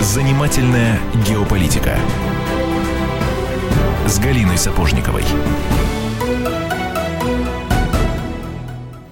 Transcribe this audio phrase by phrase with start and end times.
[0.00, 1.96] Занимательная геополитика
[4.06, 5.22] с Галиной Сапожниковой.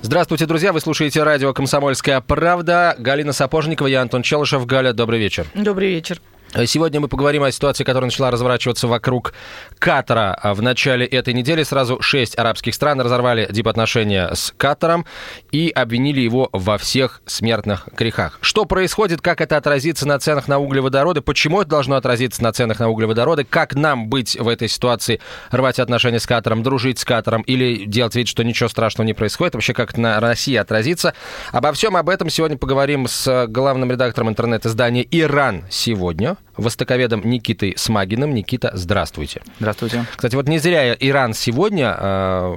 [0.02, 0.72] Здравствуйте, друзья.
[0.72, 2.96] Вы слушаете радио «Комсомольская правда».
[2.98, 4.66] Галина Сапожникова, я Антон Челышев.
[4.66, 5.46] Галя, добрый вечер.
[5.54, 6.20] Добрый вечер.
[6.66, 9.34] Сегодня мы поговорим о ситуации, которая начала разворачиваться вокруг
[9.78, 10.40] Катара.
[10.42, 15.04] В начале этой недели сразу шесть арабских стран разорвали дипотношения с Катаром
[15.52, 18.38] и обвинили его во всех смертных грехах.
[18.40, 22.80] Что происходит, как это отразится на ценах на углеводороды, почему это должно отразиться на ценах
[22.80, 25.20] на углеводороды, как нам быть в этой ситуации,
[25.50, 29.54] рвать отношения с Катаром, дружить с Катаром или делать вид, что ничего страшного не происходит,
[29.54, 31.12] вообще как на России отразится.
[31.52, 38.34] Обо всем об этом сегодня поговорим с главным редактором интернет-издания «Иран сегодня», востоковедом Никитой Смагиным.
[38.34, 39.42] Никита, здравствуйте.
[39.60, 40.04] Здравствуйте.
[40.14, 42.54] Кстати, вот не зря Иран сегодня э,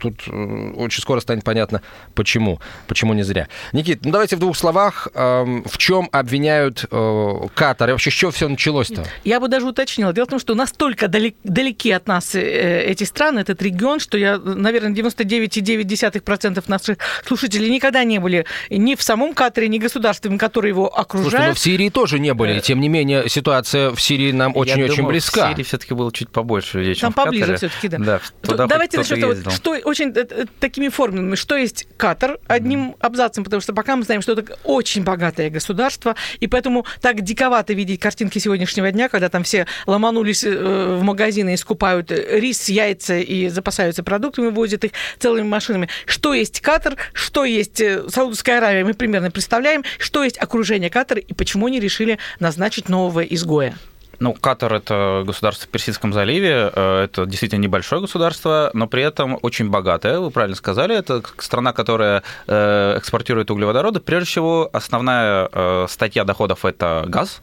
[0.00, 1.82] тут э, очень скоро станет понятно,
[2.14, 2.60] почему.
[2.88, 3.48] Почему не зря.
[3.72, 7.90] Никит, ну давайте в двух словах, э, в чем обвиняют э, Катар?
[7.90, 9.04] И вообще, с чего все началось-то?
[9.24, 10.12] Я бы даже уточнила.
[10.12, 14.18] Дело в том, что настолько далек, далеки от нас э, эти страны, этот регион, что
[14.18, 20.70] я, наверное, 99,9% наших слушателей никогда не были ни в самом Катаре, ни государствами, которые
[20.70, 21.30] его окружают.
[21.30, 22.60] Слушайте, но в Сирии тоже не были.
[22.60, 25.48] Тем не менее, ситуация в Сирии нам очень-очень близка.
[25.48, 27.98] в Сирии все-таки было чуть побольше людей, чем Там поближе все-таки, да.
[27.98, 32.96] да туда Давайте начнем того, что очень э, э, такими формулами, что есть Катар, одним
[33.00, 37.72] абзацем, потому что пока мы знаем, что это очень богатое государство, и поэтому так диковато
[37.72, 43.18] видеть картинки сегодняшнего дня, когда там все ломанулись э, в магазины и скупают рис, яйца
[43.18, 45.88] и запасаются продуктами, возят их целыми машинами.
[46.06, 51.34] Что есть Катар, что есть Саудовская Аравия, мы примерно представляем, что есть окружение Катара и
[51.34, 53.74] почему они решили назначить нового изгоя.
[54.20, 59.38] Ну, Катар– это государство в Персидском заливе, э, это действительно небольшое государство, но при этом
[59.40, 64.00] очень богатое, вы правильно сказали, это страна, которая э, экспортирует углеводороды.
[64.00, 67.40] Прежде всего, основная э, статья доходов– это газ,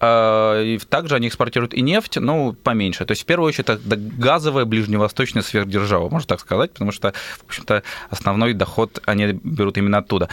[0.00, 3.04] и также они экспортируют и нефть, ну, поменьше.
[3.04, 7.12] То есть, в первую очередь, это газовая ближневосточная сверхдержава, можно так сказать, потому что,
[7.42, 10.28] в общем-то, основной доход они берут именно оттуда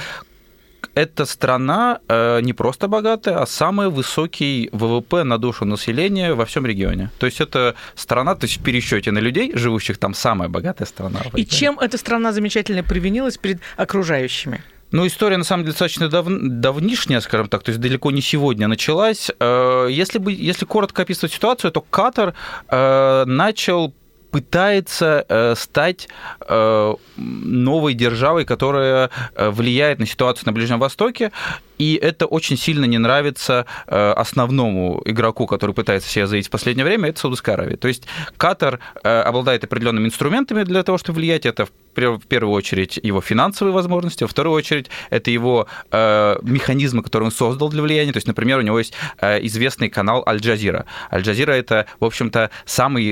[0.95, 6.65] эта страна э, не просто богатая, а самый высокий ВВП на душу населения во всем
[6.65, 7.09] регионе.
[7.19, 11.21] То есть это страна, то есть в пересчете на людей, живущих там, самая богатая страна.
[11.35, 14.61] И чем эта страна замечательно привинилась перед окружающими?
[14.91, 16.25] Ну, история, на самом деле, достаточно дав...
[16.27, 19.29] давнишняя, скажем так, то есть далеко не сегодня началась.
[19.39, 22.33] Э, если, бы, если коротко описывать ситуацию, то Катар
[22.69, 23.93] э, начал
[24.31, 26.07] пытается э, стать
[26.47, 31.31] э, новой державой, которая э, влияет на ситуацию на Ближнем Востоке,
[31.77, 36.85] и это очень сильно не нравится э, основному игроку, который пытается себя заявить в последнее
[36.85, 37.77] время, это Саудовская Аравия.
[37.77, 41.45] То есть Катар э, обладает определенными инструментами для того, чтобы влиять.
[41.45, 41.67] Это
[42.05, 47.31] в первую очередь его финансовые возможности, во вторую очередь это его э, механизмы, которые он
[47.31, 48.11] создал для влияния.
[48.11, 50.85] То есть, например, у него есть известный канал Аль-Джазира.
[51.11, 53.11] Аль-Джазира это, в общем-то, самый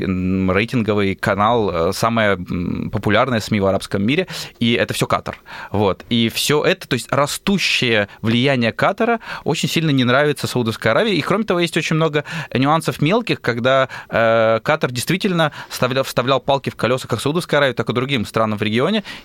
[0.54, 2.38] рейтинговый канал, самая
[2.92, 4.28] популярная СМИ в арабском мире,
[4.60, 5.38] и это все Катар.
[5.72, 6.06] Вот.
[6.10, 11.16] И все это, то есть растущее влияние Катара очень сильно не нравится Саудовской Аравии.
[11.16, 12.24] И, кроме того, есть очень много
[12.54, 17.90] нюансов мелких, когда э, Катар действительно вставлял, вставлял палки в колеса как Саудовской Аравии, так
[17.90, 18.75] и другим странам в регионе,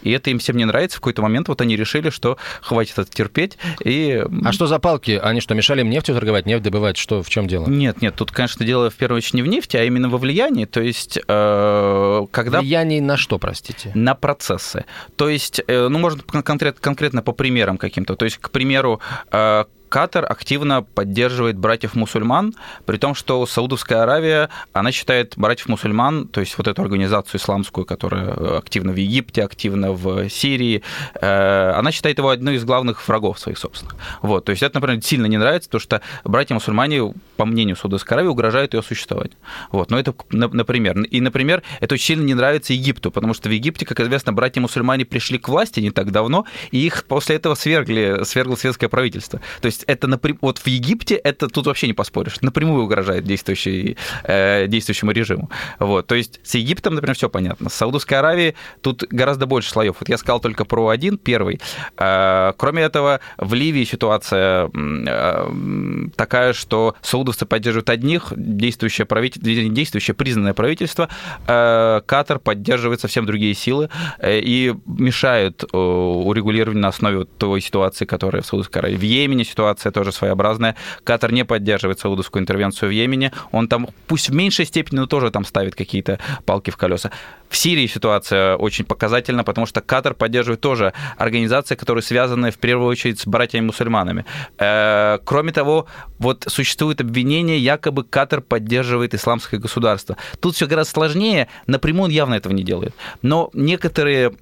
[0.02, 0.98] и это им всем не нравится.
[0.98, 3.58] В какой-то момент вот они решили, что хватит это терпеть.
[3.84, 4.24] И...
[4.44, 5.20] А что за палки?
[5.22, 6.96] Они что, мешали им нефтью торговать, нефть добывать?
[6.96, 7.66] Что, в чем дело?
[7.68, 10.64] Нет, нет, тут, конечно, дело в первую очередь не в нефти, а именно во влиянии.
[10.64, 12.60] То есть, э, когда...
[12.60, 13.92] Влияние на что, простите?
[13.94, 14.84] На процессы.
[15.16, 18.16] То есть, э, ну, можно конкрет, конкретно по примерам каким-то.
[18.16, 19.00] То есть, к примеру,
[19.30, 22.54] Э, Катар активно поддерживает братьев-мусульман,
[22.86, 28.58] при том, что Саудовская Аравия, она считает братьев-мусульман, то есть вот эту организацию исламскую, которая
[28.58, 30.82] активна в Египте, активна в Сирии,
[31.20, 33.96] э, она считает его одной из главных врагов своих собственных.
[34.22, 38.30] Вот, то есть это, например, сильно не нравится, потому что братья-мусульмане, по мнению Саудовской Аравии,
[38.30, 39.36] угрожают ее существованию.
[39.72, 43.52] Вот, но это, например, и, например, это очень сильно не нравится Египту, потому что в
[43.52, 48.22] Египте, как известно, братья-мусульмане пришли к власти не так давно, и их после этого свергли,
[48.22, 49.40] свергло светское правительство.
[49.60, 50.38] То есть есть это напрям...
[50.40, 55.50] вот в Египте это тут вообще не поспоришь, напрямую угрожает действующий, э, действующему режиму.
[55.78, 57.68] Вот, то есть с Египтом, например, все понятно.
[57.68, 59.96] С Саудовской Аравией тут гораздо больше слоев.
[60.00, 61.60] Вот я сказал только про один, первый.
[61.98, 70.14] Э, кроме этого, в Ливии ситуация э, такая, что саудовцы поддерживают одних, действующее, правительство, действующее
[70.14, 71.08] признанное правительство,
[71.46, 73.88] э, Катар поддерживает совсем другие силы
[74.18, 78.96] э, и мешают э, урегулированию на основе вот той ситуации, которая в Саудовской Аравии.
[78.96, 80.74] В Йемене ситуация ситуация тоже своеобразная.
[81.04, 83.32] Катар не поддерживает саудовскую интервенцию в Йемене.
[83.52, 87.10] Он там, пусть в меньшей степени, но тоже там ставит какие-то палки в колеса.
[87.48, 92.88] В Сирии ситуация очень показательна, потому что Катар поддерживает тоже организации, которые связаны в первую
[92.88, 94.24] очередь с братьями-мусульманами.
[94.58, 95.86] Э, кроме того,
[96.18, 100.16] вот существует обвинение, якобы Катар поддерживает исламское государство.
[100.40, 102.94] Тут все гораздо сложнее, напрямую он явно этого не делает.
[103.22, 104.32] Но некоторые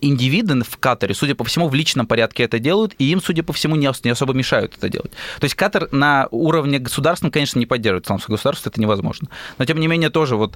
[0.00, 3.52] индивиды в Катаре, судя по всему, в личном порядке это делают, и им, судя по
[3.52, 5.12] всему, не особо мешают это делать.
[5.38, 9.28] То есть Катар на уровне государственном, конечно, не поддерживает исламское государство, это невозможно.
[9.58, 10.54] Но, тем не менее, тоже вот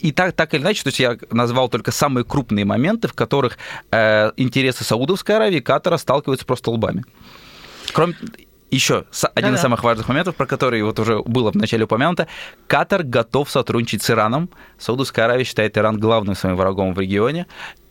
[0.00, 3.58] и так, так или иначе, то есть я назвал только самые крупные моменты, в которых
[3.90, 7.04] э, интересы Саудовской Аравии и Катара сталкиваются просто лбами.
[7.92, 8.14] Кроме
[8.70, 9.04] еще
[9.34, 9.56] один Да-да.
[9.56, 12.28] из самых важных моментов, про который вот уже было вначале упомянуто,
[12.66, 14.48] Катар готов сотрудничать с Ираном.
[14.78, 17.46] Саудовская Аравия считает Иран главным своим врагом в регионе,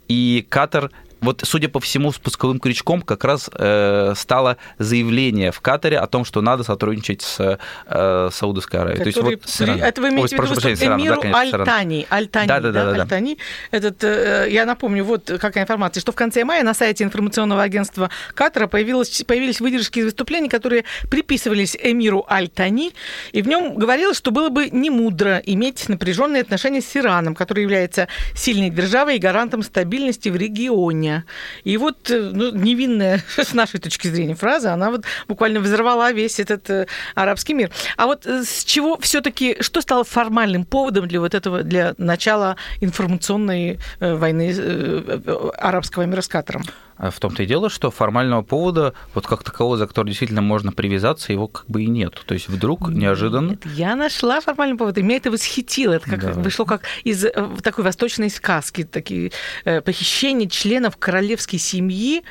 [0.09, 0.91] и Катар
[1.21, 6.25] вот, судя по всему, спусковым крючком как раз э, стало заявление в Катаре о том,
[6.25, 9.00] что надо сотрудничать с э, Саудовской Аравией.
[9.00, 12.48] Который, То есть, вот, это вы имеете Ой, в виду, что эмиру да, Аль-Тани, Аль-Тани,
[12.48, 13.38] да, да, да, да, да, Аль-Тани.
[13.71, 18.10] Этот, э, я напомню, вот какая информация, что в конце мая на сайте информационного агентства
[18.33, 22.94] Катара появилось, появились выдержки из выступлений, которые приписывались эмиру Аль-Тани,
[23.31, 27.63] и в нем говорилось, что было бы не мудро иметь напряженные отношения с Ираном, который
[27.63, 31.23] является сильной державой и гарантом стабильности в регионе меня.
[31.63, 36.39] И вот э, ну, невинная с нашей точки зрения фраза, она вот буквально взорвала весь
[36.39, 37.71] этот э, арабский мир.
[37.97, 42.56] А вот э, с чего все-таки, что стало формальным поводом для вот этого, для начала
[42.81, 46.63] информационной э, войны э, э арабского мира с Катаром?
[46.99, 50.73] А в том-то и дело, что формального повода, вот как такового, за который действительно можно
[50.73, 52.21] привязаться, его как бы и нет.
[52.25, 53.51] То есть вдруг, неожиданно...
[53.51, 55.93] Нет, я нашла формальный повод, и меня это восхитило.
[55.93, 56.33] Это как да.
[56.33, 57.31] вышло как из э,
[57.63, 59.31] такой восточной сказки, такие
[59.63, 62.23] э, похищения членов королевской семьи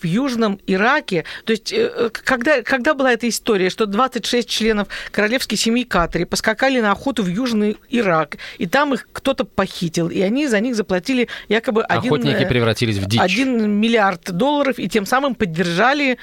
[0.00, 1.24] в Южном Ираке.
[1.44, 6.80] То есть, э, когда, когда была эта история, что 26 членов королевской семьи Катари поскакали
[6.80, 11.28] на охоту в Южный Ирак, и там их кто-то похитил, и они за них заплатили
[11.48, 13.20] якобы Охотники э, превратились в дичь.
[13.20, 16.18] 1 миллиард долларов, и тем самым поддержали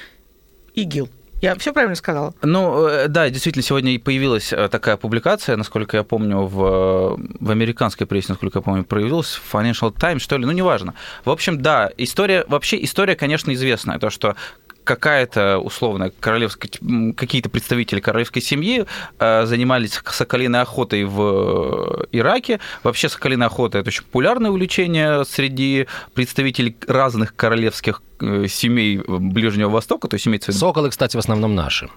[0.74, 1.08] ИГИЛ.
[1.40, 2.34] Я все правильно сказала?
[2.42, 8.06] Ну, э, да, действительно, сегодня появилась э, такая публикация, насколько я помню, в, в американской
[8.06, 10.94] прессе, насколько я помню, проявилась в Financial Times, что ли, ну, неважно.
[11.24, 14.36] В общем, да, история, вообще история, конечно, известная, то, что
[14.84, 16.70] какая-то условно королевская,
[17.16, 18.86] какие-то представители королевской семьи
[19.18, 22.60] э, занимались соколиной охотой в Ираке.
[22.82, 30.08] Вообще соколиная охота это очень популярное увлечение среди представителей разных королевских э, семей Ближнего Востока,
[30.08, 30.60] то есть имеется в виду...
[30.60, 31.88] Соколы, кстати, в основном наши.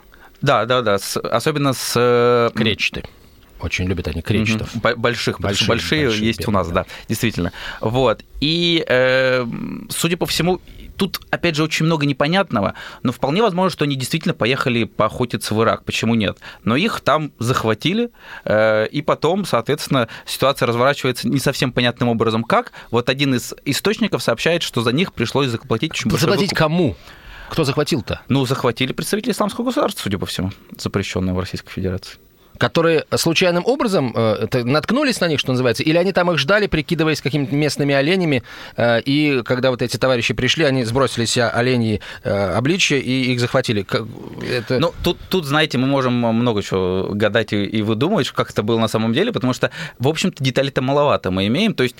[0.41, 1.93] Да, да, да, с, особенно с...
[1.95, 3.03] Э, Кречеты.
[3.59, 4.69] Очень любят они кречетов.
[4.75, 7.51] Больших, больших большие, большие есть у нас, да, действительно.
[7.81, 8.23] Вот.
[8.39, 9.45] И, э,
[9.89, 10.61] судя по всему,
[10.97, 12.73] тут, опять же, очень много непонятного,
[13.03, 15.85] но вполне возможно, что они действительно поехали поохотиться в Ирак.
[15.85, 16.37] Почему нет?
[16.63, 18.09] Но их там захватили,
[18.45, 22.73] э, и потом, соответственно, ситуация разворачивается не совсем понятным образом как.
[22.91, 26.57] Вот один из источников сообщает, что за них пришлось заплатить очень большой Заплатить выкуп.
[26.57, 26.95] кому?
[27.49, 28.21] Кто захватил-то?
[28.27, 32.17] Ну, захватили представители исламского государства, судя по всему, запрещенное в Российской Федерации
[32.57, 37.21] которые случайным образом э, наткнулись на них, что называется, или они там их ждали, прикидываясь
[37.21, 38.43] какими-то местными оленями,
[38.75, 43.39] э, и когда вот эти товарищи пришли, они сбросили себя оленьи э, обличья и их
[43.39, 43.85] захватили.
[44.51, 44.79] Это...
[44.79, 48.79] Ну, тут, тут, знаете, мы можем много чего гадать и, и выдумывать, как это было
[48.79, 51.73] на самом деле, потому что, в общем-то, деталей-то маловато мы имеем.
[51.73, 51.95] То есть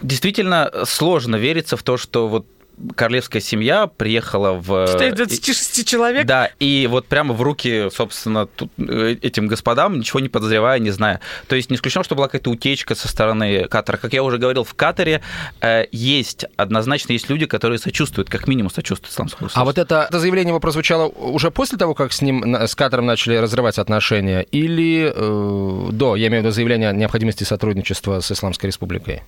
[0.00, 2.46] действительно сложно вериться в то, что вот
[2.94, 4.86] королевская семья приехала в...
[4.86, 6.26] Стоит 26 человек?
[6.26, 10.90] Да, и вот прямо в руки, собственно, тут, э, этим господам, ничего не подозревая, не
[10.90, 11.20] зная.
[11.48, 13.96] То есть не исключено, что была какая-то утечка со стороны Катара.
[13.96, 15.22] Как я уже говорил, в Катаре
[15.60, 20.18] э, есть, однозначно есть люди, которые сочувствуют, как минимум сочувствуют исламскому А вот это, это
[20.18, 25.12] заявление его прозвучало уже после того, как с ним, с Катаром начали разрывать отношения, или
[25.14, 29.22] э, до, я имею в виду заявление о необходимости сотрудничества с Исламской Республикой?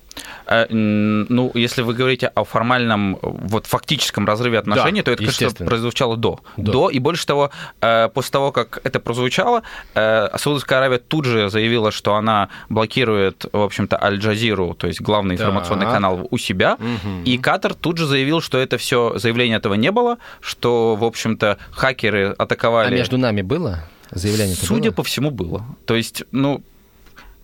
[0.47, 5.65] Э, ну, если вы говорите о формальном вот фактическом разрыве отношений, да, то это, конечно,
[5.65, 6.39] прозвучало до.
[6.57, 6.71] до.
[6.71, 11.49] До, и больше того, э, после того, как это прозвучало, э, Саудовская Аравия тут же
[11.49, 15.91] заявила, что она блокирует, в общем-то, Аль-Джазиру, то есть главный информационный да.
[15.91, 17.23] канал у себя, угу.
[17.23, 21.57] и Катар тут же заявил, что это все, заявления этого не было, что, в общем-то,
[21.71, 22.93] хакеры атаковали...
[22.93, 23.83] А между нами было?
[24.11, 24.95] Заявление Судя было?
[24.95, 25.65] по всему, было.
[25.85, 26.63] То есть, ну,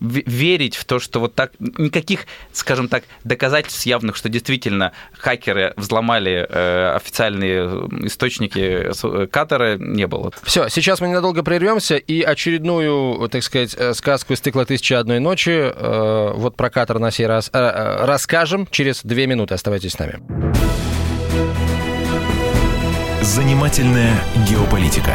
[0.02, 6.46] верить в то, что вот так никаких, скажем так, доказательств явных, что действительно хакеры взломали
[6.48, 7.66] э, официальные
[8.06, 10.32] источники э, Катара, не было.
[10.42, 15.20] Все, сейчас мы ненадолго прервемся и очередную, так сказать, э, сказку из цикла «Тысяча одной
[15.20, 19.54] ночи» э, вот про Катар на сей раз э, э, расскажем через две минуты.
[19.54, 20.20] Оставайтесь с нами.
[23.22, 25.14] Занимательная геополитика.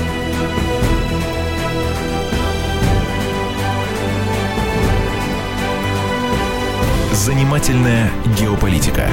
[7.21, 9.07] Занимательная геополитика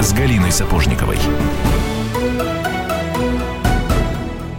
[0.00, 1.18] с Галиной Сапожниковой.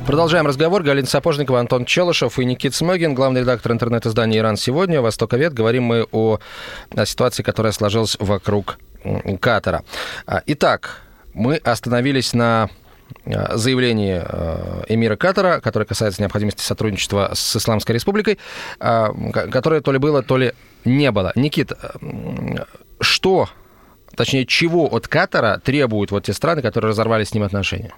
[0.05, 0.83] Продолжаем разговор.
[0.83, 5.53] Галина Сапожникова, Антон Челышев и Никит Смогин, главный редактор интернет-издания «Иран сегодня», «Востоковед».
[5.53, 6.39] Говорим мы о,
[6.93, 8.77] о ситуации, которая сложилась вокруг
[9.39, 9.85] Катара.
[10.25, 10.99] А, итак,
[11.33, 12.69] мы остановились на
[13.25, 18.37] а, заявлении а, эмира Катара, которое касается необходимости сотрудничества с Исламской Республикой,
[18.77, 20.51] которое то ли было, то ли
[20.85, 21.31] не было.
[21.35, 21.71] Никит,
[22.99, 23.49] что,
[24.15, 27.93] точнее, чего от Катара требуют вот те страны, которые разорвали с ним отношения?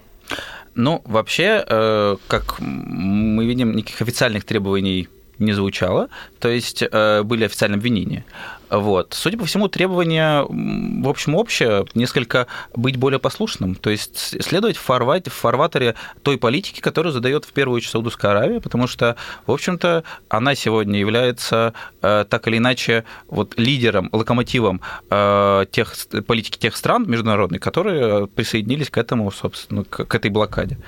[0.74, 5.08] Ну, вообще, э, как мы видим, никаких официальных требований
[5.38, 6.08] не звучало,
[6.40, 8.24] то есть э, были официальные обвинения.
[8.70, 9.14] Вот.
[9.14, 14.80] Судя по всему, требование, в общем, общее, несколько быть более послушным, то есть следовать в,
[14.80, 19.16] фарват, в фарватере той политики, которую задает в первую очередь Саудовская Аравия, потому что,
[19.46, 24.80] в общем-то, она сегодня является э, так или иначе вот лидером, локомотивом
[25.10, 25.94] э, тех,
[26.26, 30.78] политики тех стран международных, которые присоединились к этому, собственно, к этой блокаде.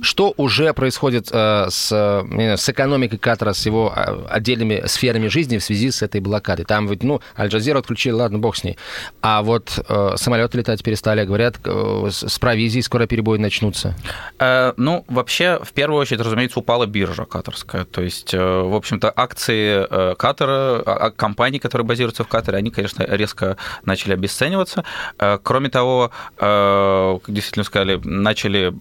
[0.00, 3.94] Что уже происходит с, с экономикой Катара, с его
[4.28, 6.64] отдельными сферами жизни в связи с этой блокадой?
[6.64, 8.76] Там ведь, ну, Аль-Джазиру отключили, ладно, бог с ней.
[9.22, 13.94] А вот э, самолеты летать перестали, говорят, э, с провизией скоро перебои начнутся.
[14.38, 17.84] Э, ну, вообще, в первую очередь, разумеется, упала биржа катарская.
[17.84, 22.58] То есть, э, в общем-то, акции э, Катара, а, а, компаний, которые базируются в Катаре,
[22.58, 24.84] они, конечно, резко начали обесцениваться.
[25.18, 28.72] Э, кроме того, э, действительно сказали, начали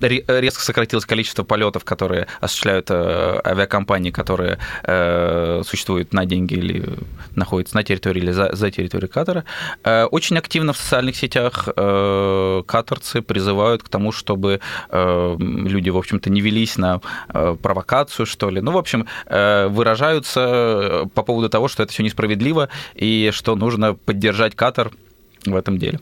[0.00, 4.58] э, резко сократилось количество полетов, которые осуществляют э, авиакомпании, которые
[5.62, 6.98] существуют на деньги или
[7.34, 9.44] находятся на на территории или за, за территорией Катара.
[9.84, 15.96] Э, очень активно в социальных сетях э, катарцы призывают к тому, чтобы э, люди, в
[15.96, 17.00] общем-то, не велись на
[17.62, 18.60] провокацию, что ли.
[18.60, 24.54] Ну, в общем, выражаются по поводу того, что это все несправедливо и что нужно поддержать
[24.54, 24.90] Катар
[25.46, 25.98] в этом деле.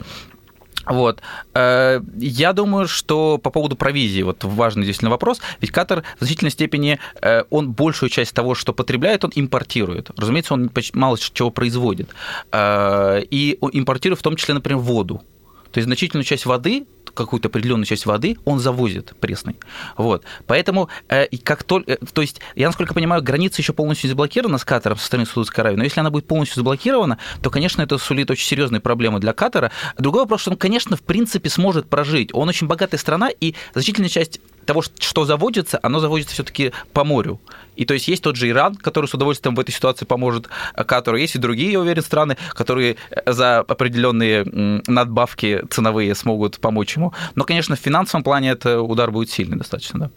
[0.90, 1.22] Вот.
[1.54, 6.50] Э, я думаю, что по поводу провизии, вот важный действительно вопрос, ведь Катар в значительной
[6.50, 10.10] степени, э, он большую часть того, что потребляет, он импортирует.
[10.16, 12.10] Разумеется, он мало чего производит.
[12.50, 15.22] Э, и импортирует в том числе, например, воду.
[15.70, 19.56] То есть значительную часть воды какую-то определенную часть воды он завозит пресной.
[19.96, 20.24] Вот.
[20.46, 24.64] Поэтому, э, как только, э, то есть, я, насколько понимаю, граница еще полностью заблокирована с
[24.64, 28.30] Катаром со стороны Саудовской Аравии, но если она будет полностью заблокирована, то, конечно, это сулит
[28.30, 29.70] очень серьезные проблемы для Катара.
[29.98, 32.30] Другой вопрос, что он, конечно, в принципе сможет прожить.
[32.32, 37.40] Он очень богатая страна, и значительная часть того, что заводится, оно заводится все-таки по морю.
[37.76, 41.16] И то есть есть тот же Иран, который с удовольствием в этой ситуации поможет Катару.
[41.16, 44.44] Есть и другие, я уверен, страны, которые э, за определенные
[44.86, 47.12] надбавки ценовые смогут помочь ему.
[47.34, 50.10] Но, конечно, в финансовом плане это удар будет сильный достаточно, да.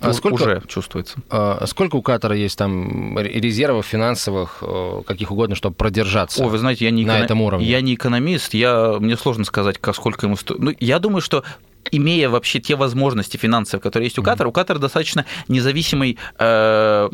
[0.00, 1.18] А сколько, уже чувствуется.
[1.28, 6.42] А сколько у Катара есть там резервов финансовых, э, каких угодно, чтобы продержаться?
[6.42, 7.66] О, вы знаете, я не, на этом уровне?
[7.66, 10.58] я не экономист, я, мне сложно сказать, сколько ему стоит.
[10.58, 11.44] Ну, я думаю, что
[11.90, 17.08] имея вообще те возможности финансовые, которые есть у Катара, у Катара достаточно независимый, э,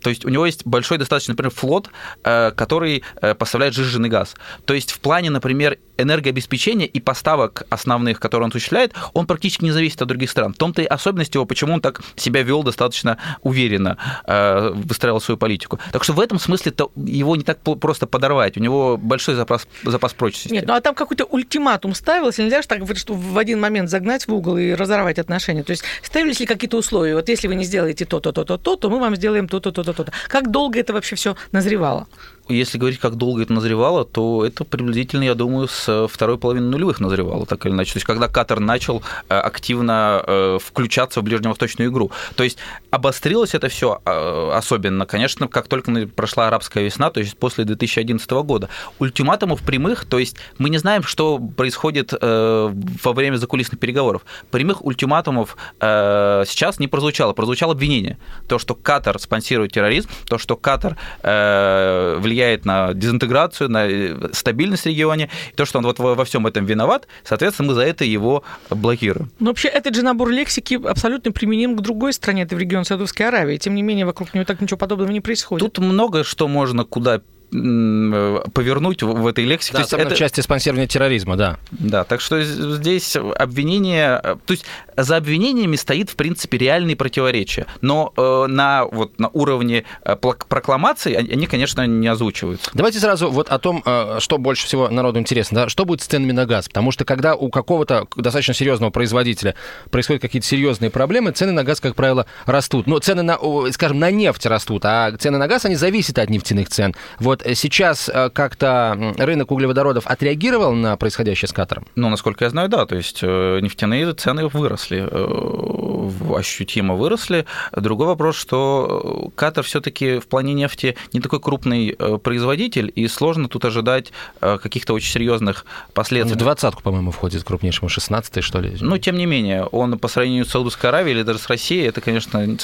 [0.00, 1.90] то есть у него есть большой достаточно, например, флот,
[2.24, 4.34] э, который э, поставляет жиженый газ.
[4.64, 9.72] То есть в плане, например, энергообеспечения и поставок основных, которые он осуществляет, он практически не
[9.72, 10.54] зависит от других стран.
[10.54, 15.38] В том-то и особенность его, почему он так себя вел достаточно уверенно, э, выстраивал свою
[15.38, 15.78] политику.
[15.92, 18.56] Так что в этом смысле его не так просто подорвать.
[18.56, 20.52] У него большой запас, запас прочности.
[20.52, 24.11] Нет, ну а там какой-то ультиматум ставился, нельзя же так что в один момент загнать
[24.18, 25.62] в угол и разорвать отношения.
[25.62, 27.14] То есть ставились ли какие-то условия?
[27.14, 30.12] Вот если вы не сделаете то-то, то-то, то, то мы вам сделаем то-то, то-то, то-то.
[30.28, 32.06] Как долго это вообще все назревало?
[32.54, 37.00] Если говорить, как долго это назревало, то это приблизительно, я думаю, с второй половины нулевых
[37.00, 37.92] назревало, так или иначе.
[37.94, 42.10] То есть, когда Катар начал э, активно э, включаться в ближневосточную игру.
[42.36, 42.58] То есть,
[42.90, 48.30] обострилось это все э, особенно, конечно, как только прошла арабская весна, то есть после 2011
[48.30, 48.68] года.
[48.98, 54.22] Ультиматумов прямых, то есть, мы не знаем, что происходит во время закулисных переговоров.
[54.50, 57.32] Прямых ультиматумов сейчас не прозвучало.
[57.32, 58.18] Прозвучало обвинение.
[58.48, 64.84] То, что Катар спонсирует терроризм, то, что Катар влияет влияет на дезинтеграцию, на э, стабильность
[64.84, 65.28] в регионе.
[65.52, 69.30] И то, что он вот во всем этом виноват, соответственно, мы за это его блокируем.
[69.38, 73.28] Но вообще этот же набор лексики абсолютно применим к другой стране, это в регион Саудовской
[73.28, 73.56] Аравии.
[73.56, 75.64] Тем не менее, вокруг него так ничего подобного не происходит.
[75.64, 77.20] Тут много что можно куда
[77.52, 79.78] повернуть в этой лексике.
[79.78, 80.14] Да, то есть это...
[80.14, 81.58] в части спонсирования терроризма, да.
[81.70, 84.20] Да, так что здесь обвинение...
[84.46, 84.64] То есть
[84.96, 87.66] за обвинениями стоит, в принципе, реальные противоречия.
[87.80, 92.70] Но э, на, вот, на уровне э, прокламации они, конечно, не озвучиваются.
[92.74, 95.62] Давайте сразу вот о том, э, что больше всего народу интересно.
[95.62, 95.68] Да?
[95.68, 96.68] Что будет с ценами на газ?
[96.68, 99.54] Потому что когда у какого-то достаточно серьезного производителя
[99.90, 102.86] происходят какие-то серьезные проблемы, цены на газ, как правило, растут.
[102.86, 103.38] Но цены на,
[103.72, 106.94] скажем, на нефть растут, а цены на газ, они зависят от нефтяных цен.
[107.18, 111.86] Вот сейчас э, как-то рынок углеводородов отреагировал на происходящее с Катаром?
[111.96, 112.86] Ну, насколько я знаю, да.
[112.86, 117.46] То есть э, нефтяные цены выросли, э, ощутимо выросли.
[117.72, 123.64] Другой вопрос, что Катар все-таки в плане нефти не такой крупный производитель, и сложно тут
[123.64, 126.34] ожидать каких-то очень серьезных последствий.
[126.34, 128.76] В двадцатку, по-моему, входит крупнейшему, 16 что ли?
[128.80, 132.00] Ну, тем не менее, он по сравнению с Саудовской Аравией или даже с Россией, это,
[132.00, 132.56] конечно,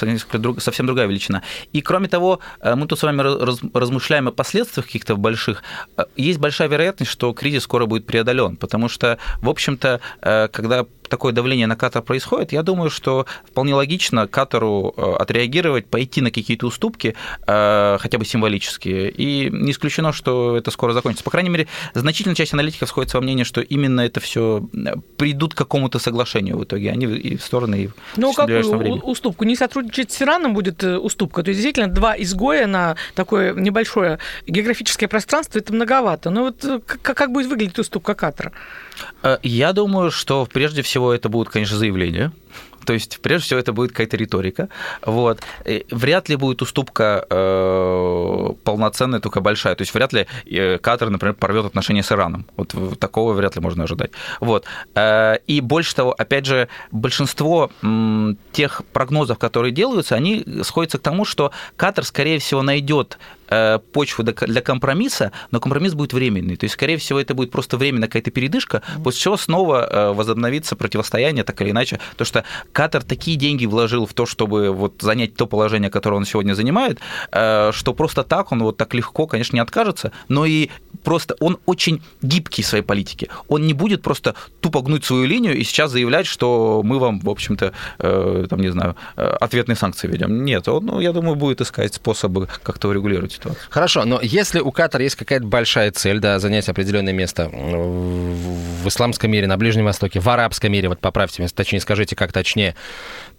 [0.59, 1.43] совсем другая величина.
[1.73, 3.23] И, кроме того, мы тут с вами
[3.77, 5.63] размышляем о последствиях последствиях каких-то больших,
[5.97, 10.87] э, есть большая вероятность, что кризис скоро будет преодолен, потому что, в общем-то, э, когда
[11.09, 16.31] такое давление на Катар происходит, я думаю, что вполне логично Катару э, отреагировать, пойти на
[16.31, 17.15] какие-то уступки,
[17.47, 19.11] хотя бы символические.
[19.11, 21.25] И не исключено, что это скоро закончится.
[21.25, 24.63] По крайней мере, значительная часть аналитиков сходится во мнении, что именно это все
[25.17, 26.91] придут к какому-то соглашению в итоге.
[26.91, 29.45] Они и в стороны, и Ну, какую уступку?
[29.45, 31.43] Не сотрудничать с Ираном будет уступка?
[31.43, 36.31] То есть, действительно, два изгоя на такое небольшое географическое пространство это многовато.
[36.31, 38.53] Но вот э, как, как будет выглядеть уступка Катара?
[39.23, 42.33] Э, я думаю, что прежде всего это будут, конечно, заявления
[42.89, 44.71] то есть, прежде всего, это будет какая-то риторика.
[45.03, 45.41] Вот.
[45.91, 49.75] Вряд ли будет уступка э, полноценная, только большая.
[49.75, 52.47] То есть, вряд ли э, Катар, например, порвет отношения с Ираном.
[52.57, 54.13] Вот такого вряд ли можно ожидать.
[54.41, 54.65] Вот.
[54.95, 57.71] Э, и больше того, опять же, большинство
[58.53, 63.19] тех прогнозов, которые делаются, они сходятся к тому, что Катар, скорее всего, найдет
[63.93, 66.57] почву для компромисса, но компромисс будет временный.
[66.57, 70.77] То есть, скорее всего, это будет просто временная какая-то передышка, после чего снова э, возобновится
[70.77, 72.01] противостояние, так или иначе.
[72.17, 76.25] То, что Катар такие деньги вложил в то, чтобы вот занять то положение, которое он
[76.25, 76.99] сегодня занимает,
[77.33, 80.71] э, что просто так он вот так легко, конечно, не откажется, но и
[81.05, 83.29] просто он очень гибкий в своей политике.
[83.49, 87.31] Он не будет просто тупо гнуть свою линию и сейчас заявлять, что мы вам, в
[87.31, 90.45] общем-то, э, там, не знаю, э, ответные санкции ведем.
[90.45, 93.63] Нет, он, ну, я думаю, будет искать способы как-то урегулировать ситуацию.
[93.71, 99.31] Хорошо, но если у Катара есть какая-то большая цель, да, занять определенное место в исламском
[99.31, 102.75] мире, на Ближнем Востоке, в арабском мире, вот поправьте меня, точнее скажите, как точнее,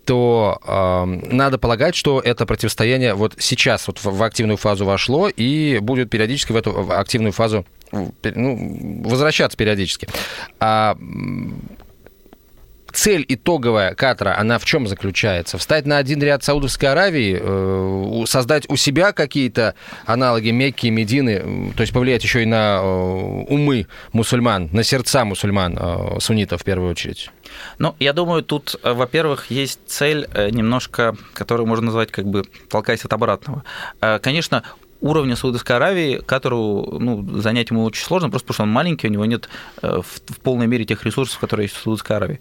[0.05, 5.79] то э, надо полагать, что это противостояние вот сейчас вот в активную фазу вошло и
[5.79, 10.07] будет периодически в эту активную фазу ну, возвращаться периодически.
[10.59, 10.97] А
[12.93, 15.57] цель итоговая Катара, она в чем заключается?
[15.57, 19.75] Встать на один ряд Саудовской Аравии, э, создать у себя какие-то
[20.05, 22.85] аналоги Мекки, Медины, то есть повлиять еще и на э,
[23.49, 27.29] умы мусульман, на сердца мусульман, э, суннитов в первую очередь?
[27.77, 32.43] Ну, я думаю, тут, э, во-первых, есть цель э, немножко, которую можно назвать как бы
[32.69, 33.63] толкаясь от обратного.
[34.01, 34.63] Э, конечно,
[35.01, 39.11] уровня Саудовской Аравии Катару ну, занять ему очень сложно, просто потому что он маленький, у
[39.11, 39.49] него нет
[39.81, 42.39] в, в полной мере тех ресурсов, которые есть в Саудовской Аравии.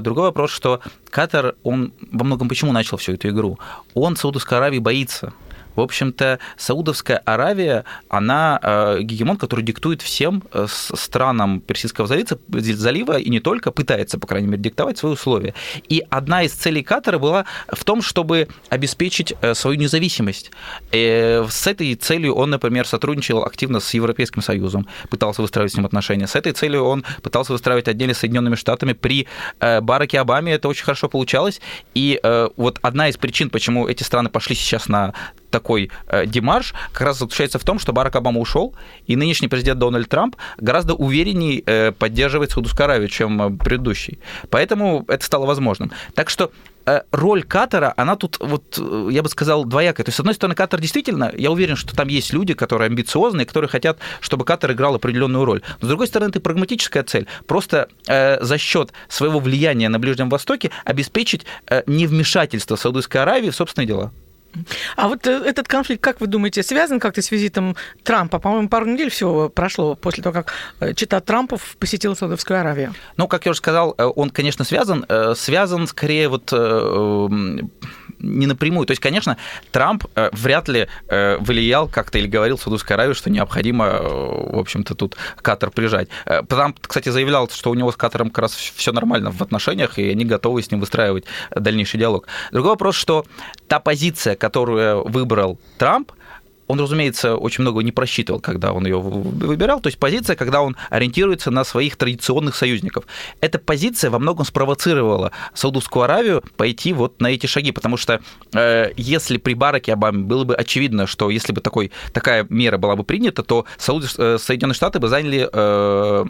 [0.00, 3.58] Другой вопрос, что Катар, он во многом почему начал всю эту игру?
[3.94, 5.32] Он Саудовской Аравии боится.
[5.78, 13.30] В общем-то, Саудовская Аравия, она э, гегемон, который диктует всем э, странам Персидского залива, и
[13.30, 15.54] не только, пытается, по крайней мере, диктовать свои условия.
[15.88, 20.50] И одна из целей Катара была в том, чтобы обеспечить э, свою независимость.
[20.90, 26.26] С этой целью он, например, сотрудничал активно с Европейским Союзом, пытался выстраивать с ним отношения.
[26.26, 28.94] С этой целью он пытался выстраивать отдельно с Соединенными Штатами.
[28.94, 29.28] При
[29.60, 31.60] Бараке Обаме это очень хорошо получалось.
[31.94, 32.20] И
[32.56, 35.14] вот одна из причин, почему эти страны пошли сейчас на
[35.50, 38.74] такой э, демарш как раз заключается в том, что Барак Обама ушел,
[39.06, 44.18] и нынешний президент Дональд Трамп гораздо увереннее э, поддерживает Саудовскую Аравию, чем э, предыдущий.
[44.50, 45.92] Поэтому это стало возможным.
[46.14, 46.50] Так что
[46.86, 50.04] э, роль Катара, она тут, вот, э, я бы сказал, двоякая.
[50.04, 53.46] То есть, с одной стороны, Катар действительно, я уверен, что там есть люди, которые амбициозные,
[53.46, 55.62] которые хотят, чтобы Катар играл определенную роль.
[55.80, 57.26] Но, с другой стороны, это прагматическая цель.
[57.46, 63.56] Просто э, за счет своего влияния на Ближнем Востоке обеспечить э, невмешательство Саудовской Аравии в
[63.56, 64.12] собственные дела.
[64.96, 68.38] А вот э, этот конфликт, как вы думаете, связан как-то с визитом Трампа?
[68.38, 72.94] По-моему, пару недель всего прошло после того, как э, чита Трампов посетил Саудовскую Аравию.
[73.16, 75.06] Ну, как я уже сказал, э, он, конечно, связан.
[75.34, 76.52] Связан скорее вот
[78.20, 78.86] не напрямую.
[78.86, 79.36] То есть, конечно,
[79.70, 84.58] Трамп э, вряд ли э, влиял как-то или говорил Саудовской Аравии, что необходимо, э, в
[84.58, 86.08] общем-то, тут Катар прижать.
[86.48, 90.10] Трамп, кстати, заявлял, что у него с Катаром как раз все нормально в отношениях, и
[90.10, 92.26] они готовы с ним выстраивать дальнейший диалог.
[92.52, 93.24] Другой вопрос, что
[93.66, 96.12] та позиция, которую выбрал Трамп,
[96.68, 99.80] он, разумеется, очень много не просчитывал, когда он ее выбирал.
[99.80, 103.04] То есть позиция, когда он ориентируется на своих традиционных союзников.
[103.40, 108.20] Эта позиция во многом спровоцировала Саудовскую Аравию пойти вот на эти шаги, потому что
[108.52, 112.96] э, если при Бараке Обаме было бы очевидно, что если бы такой, такая мера была
[112.96, 116.24] бы принята, то Сауд, э, Соединенные Штаты бы заняли э,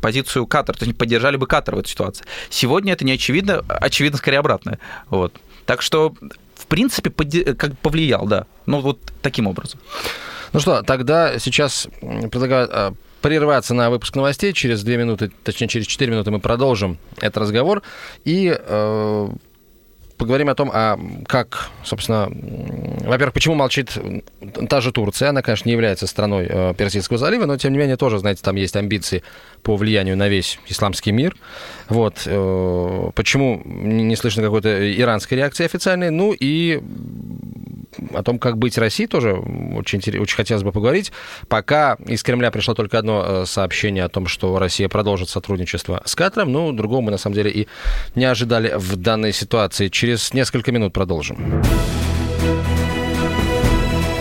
[0.00, 2.24] позицию Катара, то есть поддержали бы Катар в этой ситуации.
[2.48, 4.78] Сегодня это не очевидно, очевидно скорее обратное.
[5.10, 5.34] Вот.
[5.66, 6.14] Так что
[6.66, 8.46] в принципе, как повлиял, да.
[8.66, 9.78] Ну, вот таким образом.
[10.52, 14.52] Ну что, тогда сейчас предлагаю а, прерваться на выпуск новостей.
[14.52, 17.82] Через две минуты, точнее, через четыре минуты мы продолжим этот разговор.
[18.24, 19.28] И э,
[20.16, 22.28] поговорим о том, а как, собственно,
[23.06, 23.96] во-первых, почему молчит
[24.68, 25.30] та же Турция.
[25.30, 28.56] Она, конечно, не является страной э, Персидского залива, но, тем не менее, тоже, знаете, там
[28.56, 29.22] есть амбиции
[29.62, 31.36] по влиянию на весь исламский мир.
[31.88, 32.22] Вот.
[32.26, 34.68] Э, почему не слышно какой-то
[35.00, 36.10] иранской реакции официальной?
[36.10, 36.80] Ну и
[38.14, 41.12] о том, как быть России, тоже очень, очень хотелось бы поговорить.
[41.48, 46.14] Пока из Кремля пришло только одно э, сообщение о том, что Россия продолжит сотрудничество с
[46.14, 46.52] Катаром.
[46.52, 47.68] Ну, другого мы, на самом деле, и
[48.14, 49.88] не ожидали в данной ситуации.
[49.88, 51.62] Через несколько минут продолжим.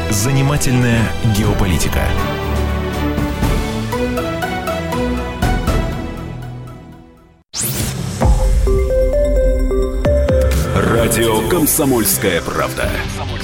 [0.09, 1.01] Занимательная
[1.37, 2.07] геополитика.
[10.75, 12.89] Радио «Комсомольская правда».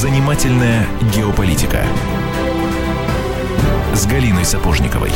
[0.00, 1.84] Занимательная геополитика
[3.92, 5.10] с Галиной Сапожниковой.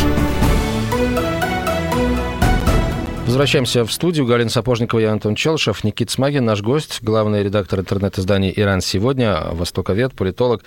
[3.24, 4.26] Возвращаемся в студию.
[4.26, 5.84] Галина Сапожникова и Антон Челшев.
[5.84, 10.62] Никит Смагин, наш гость, главный редактор интернет-издания «Иран сегодня», востоковед, политолог.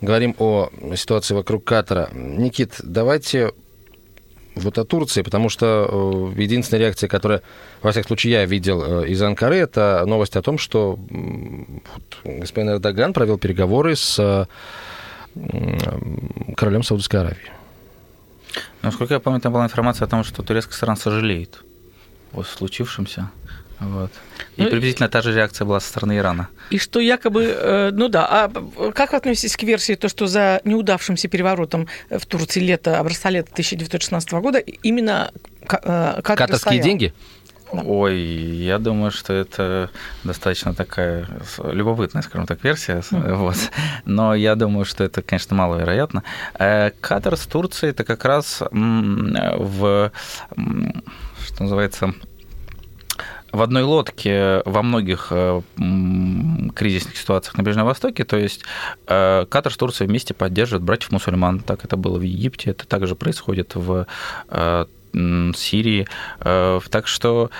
[0.00, 2.08] Говорим о ситуации вокруг Катара.
[2.14, 3.52] Никит, давайте
[4.54, 7.42] вот о Турции, потому что э, единственная реакция, которая,
[7.82, 10.98] во всяком случае, я видел э, из Анкары, это новость о том, что
[12.24, 14.48] господин Эрдоган провел переговоры с
[16.56, 17.52] королем Саудовской Аравии.
[18.82, 21.62] Насколько я помню, там была информация о том, что турецкая сторона сожалеет
[22.32, 23.30] о случившемся.
[23.80, 24.10] Вот.
[24.56, 26.48] И ну, приблизительно та же реакция была со стороны Ирана.
[26.70, 30.60] И что якобы, э, ну да, а как вы относитесь к версии, то, что за
[30.64, 37.14] неудавшимся переворотом в Турции лето, образца лета 1916 года именно э, Катар Катарские деньги?
[37.72, 37.82] Да.
[37.82, 39.90] Ой, я думаю, что это
[40.24, 41.26] достаточно такая
[41.62, 42.98] любопытная, скажем так, версия.
[42.98, 43.34] Mm.
[43.34, 43.56] Вот.
[44.04, 46.24] Но я думаю, что это, конечно, маловероятно.
[46.58, 50.12] Э, Катар с Турцией это как раз в,
[51.44, 52.12] что называется,
[53.52, 55.60] в одной лодке во многих э,
[56.74, 58.62] кризисных ситуациях на Ближнем Востоке, то есть
[59.06, 61.60] э, Катар с Турцией вместе поддерживают братьев-мусульман.
[61.60, 64.06] Так это было в Египте, это также происходит в
[64.48, 66.06] э, Сирии.
[66.38, 67.50] Так что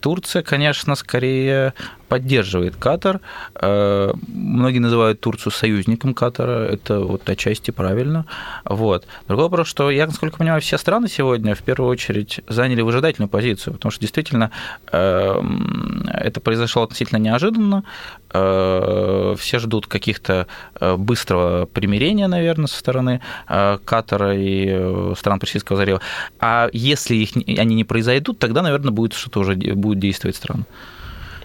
[0.00, 1.74] Турция, конечно, скорее
[2.08, 3.20] поддерживает Катар.
[3.54, 8.24] Э, многие называют Турцию союзником Катара, это вот отчасти правильно.
[8.64, 9.06] Вот.
[9.28, 13.74] Другой вопрос, что я, насколько понимаю, все страны сегодня в первую очередь заняли выжидательную позицию,
[13.74, 14.50] потому что действительно
[14.90, 17.84] эм, это произошло относительно неожиданно.
[18.32, 20.46] Э, все ждут каких-то
[20.80, 26.00] э, быстрого примирения, наверное, со стороны Катара и стран Персидского залива.
[26.40, 30.64] А если их, они не произойдут, тогда, наверное, будет что-то уже будет действовать страна.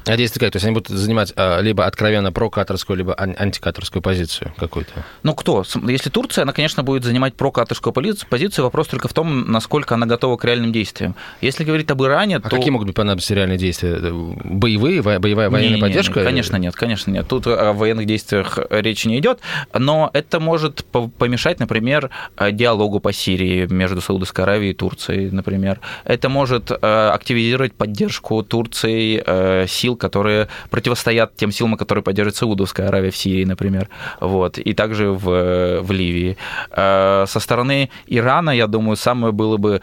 [0.05, 0.51] А действия как?
[0.51, 4.91] То есть они будут занимать а, либо откровенно прокаторскую, либо антикаторскую позицию какую-то?
[5.23, 5.63] Ну, кто?
[5.87, 10.37] Если Турция, она, конечно, будет занимать прокаторскую позицию, вопрос только в том, насколько она готова
[10.37, 11.15] к реальным действиям.
[11.41, 12.49] Если говорить об Иране, а то...
[12.49, 13.99] какие могут быть понадобиться реальные действия?
[14.01, 16.19] Боевые, боевая военная не, поддержка?
[16.19, 17.27] Не, конечно нет, конечно нет.
[17.27, 19.39] Тут о военных действиях речи не идет,
[19.73, 20.85] но это может
[21.17, 22.09] помешать, например,
[22.51, 25.79] диалогу по Сирии между Саудовской Аравией и Турцией, например.
[26.03, 32.35] Это может э, активизировать поддержку Турции э, сил сил, которые противостоят тем силам, которые поддерживает
[32.35, 36.37] Саудовская Аравия в Сирии, например, вот, и также в, в Ливии.
[36.71, 39.81] Со стороны Ирана, я думаю, самое было бы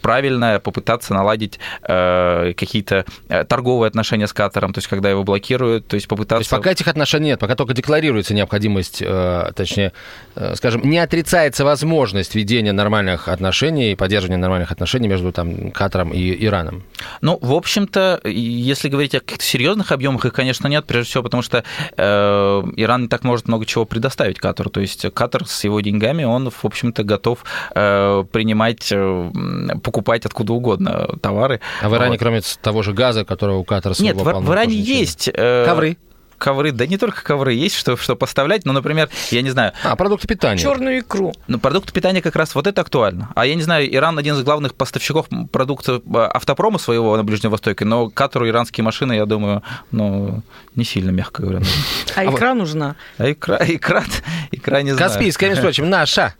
[0.00, 3.04] правильное попытаться наладить какие-то
[3.48, 6.36] торговые отношения с Катаром, то есть когда его блокируют, то есть попытаться...
[6.36, 9.02] То есть пока этих отношений нет, пока только декларируется необходимость,
[9.54, 9.92] точнее,
[10.54, 16.84] скажем, не отрицается возможность ведения нормальных отношений, поддерживания нормальных отношений между там, Катаром и Ираном?
[17.20, 21.42] Ну, в общем-то, если говорить о каких-то серьезных объемах, их, конечно, нет, прежде всего потому,
[21.42, 21.64] что
[21.96, 24.70] э, Иран не так может много чего предоставить Катару.
[24.70, 29.30] То есть Катар с его деньгами, он, в общем-то, готов э, принимать, э,
[29.82, 31.60] покупать откуда угодно товары.
[31.82, 32.18] А в Иране, вот.
[32.18, 35.30] кроме того же газа, которого у Катара Нет, в, в Иране есть...
[35.32, 35.96] Э, Ковры
[36.38, 39.72] ковры, да не только ковры, есть что, что поставлять, но, например, я не знаю...
[39.82, 40.60] А, продукты питания.
[40.60, 41.32] Черную икру.
[41.48, 43.30] Ну, продукты питания как раз вот это актуально.
[43.34, 47.50] А я не знаю, Иран один из главных поставщиков продуктов э, автопрома своего на Ближнем
[47.50, 50.42] Востоке, но Катару иранские машины, я думаю, ну,
[50.74, 51.60] не сильно, мягко говоря.
[52.14, 52.96] А, а икра нужна?
[53.18, 54.04] А икра, икра,
[54.50, 55.10] икра не знаю.
[55.10, 56.34] Каспийская, между прочим, наша.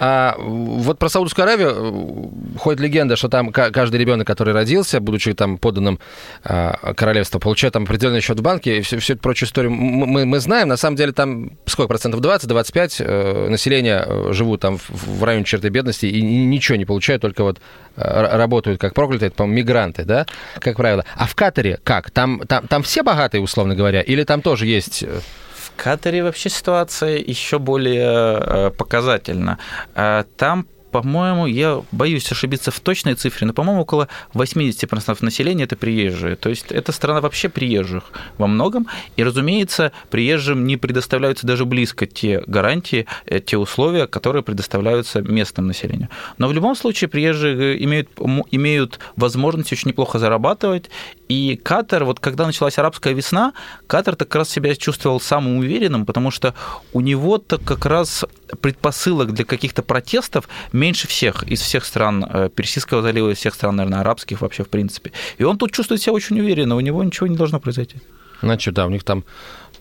[0.00, 5.32] А, вот про Саудовскую Аравию э, ходит легенда, что там каждый ребенок, который родился, будучи
[5.32, 5.98] там подданным
[6.44, 10.24] а, королевства, получает там определенный счет в банке, и все, все это прочую историю мы,
[10.24, 10.68] мы знаем.
[10.68, 12.22] На самом деле там сколько процентов?
[12.22, 17.42] 20-25 э, населения э, живут там в, районе черты бедности и ничего не получают, только
[17.42, 17.60] вот
[17.96, 20.24] э, работают как проклятые, по-моему, мигранты, да,
[20.60, 21.04] как правило.
[21.14, 22.10] А в Катаре как?
[22.10, 25.02] Там, там, там все богатые, условно говоря, или там тоже есть...
[25.02, 25.20] Э,
[25.54, 29.58] в Катаре вообще ситуация еще более показательна.
[29.94, 36.36] Там по-моему, я боюсь ошибиться в точной цифре, но, по-моему, около 80% населения это приезжие.
[36.36, 38.04] То есть это страна вообще приезжих
[38.38, 38.86] во многом.
[39.16, 45.66] И, разумеется, приезжим не предоставляются даже близко те гарантии, э, те условия, которые предоставляются местным
[45.66, 46.08] населению.
[46.38, 48.08] Но в любом случае приезжие имеют,
[48.50, 50.90] имеют возможность очень неплохо зарабатывать.
[51.28, 53.52] И Катар, вот когда началась арабская весна,
[53.86, 56.54] Катар так раз себя чувствовал самым уверенным, потому что
[56.92, 58.24] у него-то как раз
[58.62, 63.76] предпосылок для каких-то протестов меньше всех из всех стран э, Персидского залива, из всех стран,
[63.76, 65.12] наверное, арабских вообще в принципе.
[65.36, 67.98] И он тут чувствует себя очень уверенно, у него ничего не должно произойти.
[68.40, 69.24] Значит, да, у них там,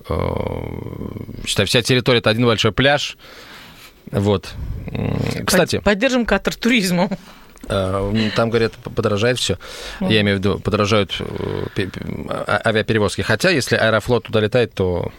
[0.10, 0.16] э,
[1.46, 3.18] считай, вся территория– это один большой пляж.
[4.12, 4.54] Вот.
[5.46, 5.80] Кстати.
[5.80, 7.10] Поддержим Катар туризмом.
[7.70, 9.58] Э, там, говорят, подорожает все.
[10.00, 11.20] Я имею в виду, подорожают
[12.30, 13.22] а, авиаперевозки.
[13.22, 15.12] Хотя, если Аэрофлот туда летает, то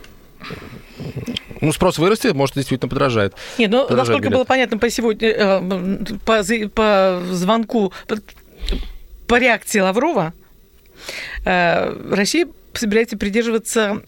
[1.61, 3.35] ну, спрос вырастет, может, действительно подорожает.
[3.59, 4.35] Нет, ну, подорожает насколько билет.
[4.35, 6.43] было понятно по сегодня, э, по,
[6.75, 8.17] по звонку, по,
[9.27, 10.33] по реакции Лаврова,
[11.45, 14.03] э, Россия собираете придерживаться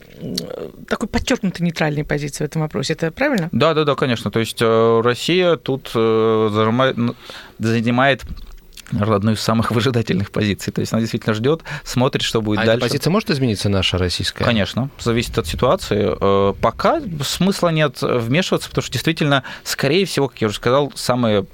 [0.89, 2.95] такой подчеркнутой нейтральной позиции в этом вопросе.
[2.95, 3.49] Это правильно?
[3.53, 4.31] Да, да, да, конечно.
[4.31, 8.25] То есть э, Россия тут занимает
[8.99, 10.73] одну из самых выжидательных позиций.
[10.73, 12.79] То есть она действительно ждет, смотрит, что будет а дальше.
[12.79, 14.45] Эта позиция может измениться наша российская?
[14.45, 16.17] Конечно, зависит от ситуации.
[16.21, 21.47] Э, пока смысла нет вмешиваться, потому что действительно, скорее всего, как я уже сказал, самые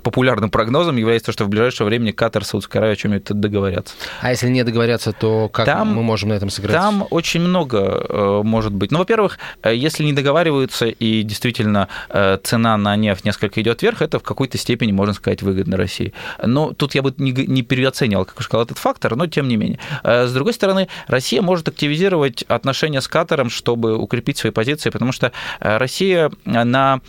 [0.00, 3.94] популярным прогнозом является то, что в ближайшее время Катар, Саудская Аравия о чем-нибудь договорятся.
[4.20, 6.74] А если не договорятся, то как там, мы можем на этом сыграть?
[6.74, 8.90] Там очень много э, может быть.
[8.90, 14.02] Ну, во-первых, э, если не договариваются и действительно э, цена на нефть несколько идет вверх,
[14.02, 16.12] это в какой-то степени, можно сказать, выгодно России.
[16.42, 19.56] Но тут я бы не, не переоценивал, как я сказал, этот фактор, но тем не
[19.56, 19.78] менее.
[20.04, 25.32] С другой стороны, Россия может активизировать отношения с Катаром, чтобы укрепить свои позиции, потому что
[25.60, 27.00] Россия на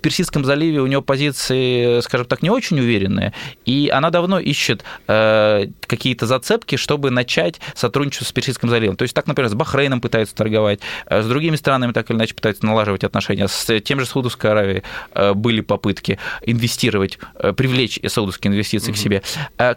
[0.00, 3.32] Персидском заливе у него позиции, скажем так, не очень уверенные,
[3.66, 8.96] и она давно ищет э, какие-то зацепки, чтобы начать сотрудничество с Персидским заливом.
[8.96, 12.34] То есть так, например, с Бахрейном пытаются торговать, э, с другими странами так или иначе
[12.34, 14.82] пытаются налаживать отношения, с тем же Саудовской Аравией
[15.12, 17.18] э, были попытки инвестировать,
[17.56, 18.96] привлечь саудовские инвестиции угу.
[18.96, 19.22] к себе.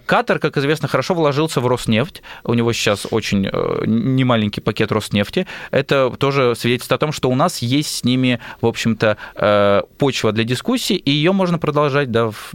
[0.06, 3.50] Катар, как известно, хорошо вложился в Роснефть, у него сейчас очень
[3.86, 8.68] немаленький пакет Роснефти, это тоже свидетельствует о том, что у нас есть с ними, в
[8.68, 12.32] общем-то, почва для дискуссии, и ее можно продолжать, да.
[12.32, 12.54] В...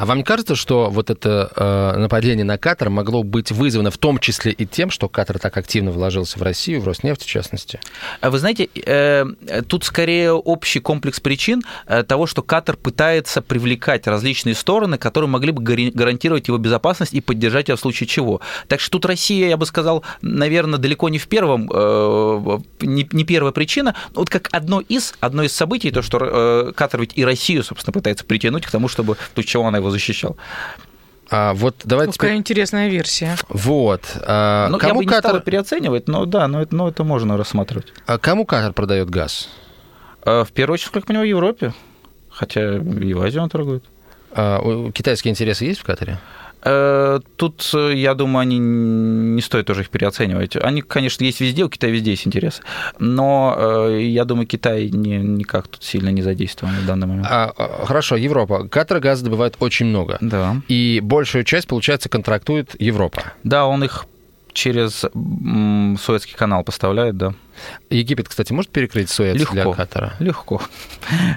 [0.00, 3.98] А вам не кажется, что вот это э, нападение на Катар могло быть вызвано в
[3.98, 7.80] том числе и тем, что Катар так активно вложился в Россию, в Роснефть в частности?
[8.22, 9.26] А вы знаете, э,
[9.68, 15.52] тут скорее общий комплекс причин э, того, что Катар пытается привлекать различные стороны, которые могли
[15.52, 18.40] бы гарантировать его безопасность и поддержать его в случае чего.
[18.68, 23.24] Так что тут Россия, я бы сказал, наверное, далеко не в первом, э, не, не
[23.24, 27.22] первая причина, вот как одно из, одно из событий, то, что э, Катар ведь и
[27.22, 30.36] Россию, собственно, пытается притянуть к тому, чтобы в чего она его защищал.
[31.30, 32.12] А вот давайте.
[32.12, 32.38] Какая теперь...
[32.38, 33.36] интересная версия.
[33.48, 34.02] Вот.
[34.22, 37.36] А, ну, кому я бы не Катар переоценивать, но да, но это, но это можно
[37.36, 37.92] рассматривать.
[38.06, 39.48] А кому Катар продает газ?
[40.22, 41.72] А, в первую очередь, как понимаю, Европе.
[42.30, 43.84] Хотя и в Азию он торгует.
[44.32, 46.18] А, китайские интересы есть в Катаре?
[46.62, 50.56] Э, тут, э, я думаю, они не стоит тоже их переоценивать.
[50.56, 52.60] Они, конечно, есть везде, у Китая везде есть интерес,
[52.98, 57.26] но я думаю, Китай не, никак тут сильно не задействован в данный момент.
[57.30, 58.68] А, а хорошо, Европа.
[58.68, 60.18] Катар газа добывает очень много.
[60.20, 60.56] Да.
[60.68, 63.32] И большую часть, получается, контрактует Европа.
[63.44, 64.06] Да, он их
[64.52, 65.04] через
[66.00, 67.34] Суэцкий канал поставляет, да.
[67.90, 69.54] Египет, кстати, может перекрыть Суэц Легко.
[69.54, 70.14] для Катара?
[70.18, 70.62] Легко.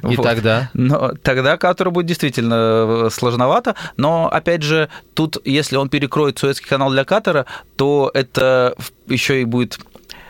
[0.04, 0.24] И вот.
[0.24, 0.70] тогда?
[0.74, 6.68] Но тогда Катару будет действительно э, сложновато, но, опять же, тут, если он перекроет Суэцкий
[6.68, 7.46] канал для Катара,
[7.76, 8.76] то это
[9.08, 9.80] еще и будет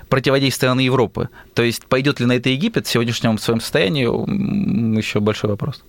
[0.10, 1.30] противодействие на Европы.
[1.54, 4.04] То есть пойдет ли на это Египет в сегодняшнем своем состоянии,
[4.98, 5.84] еще большой вопрос.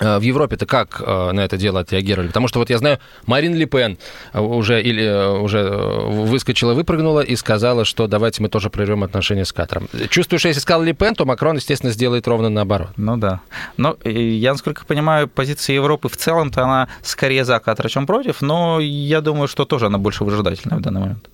[0.00, 2.28] Э, в Европе-то как э, на это дело отреагировали?
[2.28, 3.98] Потому что вот я знаю, Марин Ле Пен
[4.32, 9.52] э, уже, или, уже выскочила, выпрыгнула и сказала, что давайте мы тоже прервем отношения с
[9.52, 9.88] Катаром.
[10.10, 12.90] Чувствую, что если сказал Ле Пен, то Макрон, естественно, сделает ровно наоборот.
[12.96, 13.40] Ну да.
[13.76, 18.80] Но я, насколько понимаю, позиция Европы в целом-то она скорее за Катар, чем против, но
[18.80, 21.30] я думаю, что тоже она больше выжидательная в данный момент.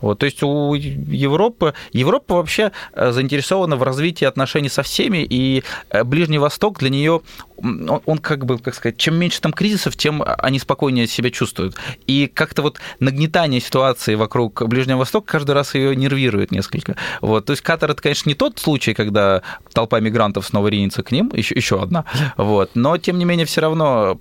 [0.00, 5.62] Вот, то есть у Европы, Европа вообще заинтересована в развитии отношений со всеми, и
[6.04, 7.20] Ближний Восток для нее
[7.62, 11.76] он, он как бы, как сказать, чем меньше там кризисов, тем они спокойнее себя чувствуют.
[12.06, 16.96] И как-то вот нагнетание ситуации вокруг Ближнего Востока каждый раз ее нервирует несколько.
[17.20, 17.46] Вот.
[17.46, 19.42] То есть Катар это, конечно, не тот случай, когда
[19.72, 22.04] толпа мигрантов снова ринется к ним, еще, еще одна.
[22.36, 22.70] Вот.
[22.74, 24.18] Но, тем не менее, все равно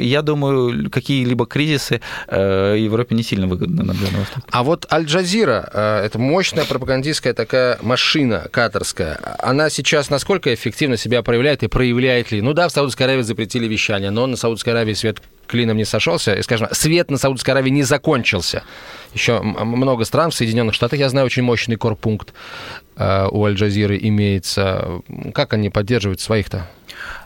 [0.00, 4.46] я думаю, какие-либо кризисы э, Европе не сильно выгодны на Ближнем Востоке.
[4.50, 11.22] А вот Аль-Джазира, э, это мощная пропагандистская такая машина катарская, она сейчас насколько эффективно себя
[11.22, 12.42] проявляет и проявляет ли?
[12.42, 16.34] Ну да, в Саудовской Аравии запретили вещание, но на Саудовской Аравии свет клином не сошелся,
[16.34, 18.62] и, скажем, свет на Саудовской Аравии не закончился.
[19.12, 22.32] Еще много стран в Соединенных Штатах, я знаю, очень мощный корпункт
[22.96, 25.02] э, у Аль-Джазиры имеется.
[25.34, 26.68] Как они поддерживают своих-то?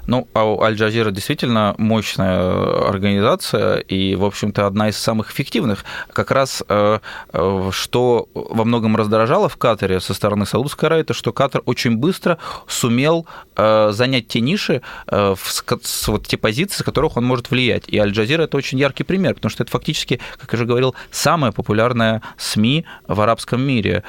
[0.06, 5.84] Ну, а Аль-Джазира действительно мощная организация и, в общем-то, одна из самых эффективных.
[6.12, 7.00] Как раз э,
[7.32, 11.96] э, что во многом раздражало в Катаре со стороны Саудовской Аравии, это что Катар очень
[11.96, 12.38] быстро
[12.68, 17.84] сумел э, занять те ниши, вот те позиции, с которых он может влиять.
[17.88, 21.52] И Аль-Джазира это очень яркий пример, потому что это фактически, как я уже говорил, самая
[21.52, 24.04] популярная СМИ в арабском мире.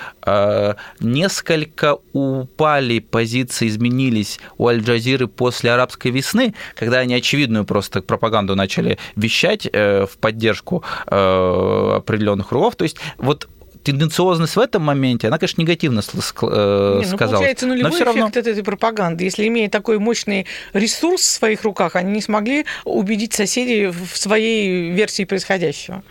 [1.00, 8.56] Несколько упали позиции, изменились у Аль-Джазиры после арабского арабской весны, когда они очевидную просто пропаганду
[8.56, 12.76] начали вещать э, в поддержку э, определенных кругов.
[12.76, 13.48] То есть вот
[13.84, 18.28] тенденциозность в этом моменте, она, конечно, негативно э, Не, ну, Получается, нулевой но все равно...
[18.28, 19.24] эффект этой пропаганды.
[19.24, 24.92] Если имея такой мощный ресурс в своих руках, они не смогли убедить соседей в своей
[24.92, 26.04] версии происходящего.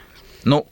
[0.45, 0.67] Ну,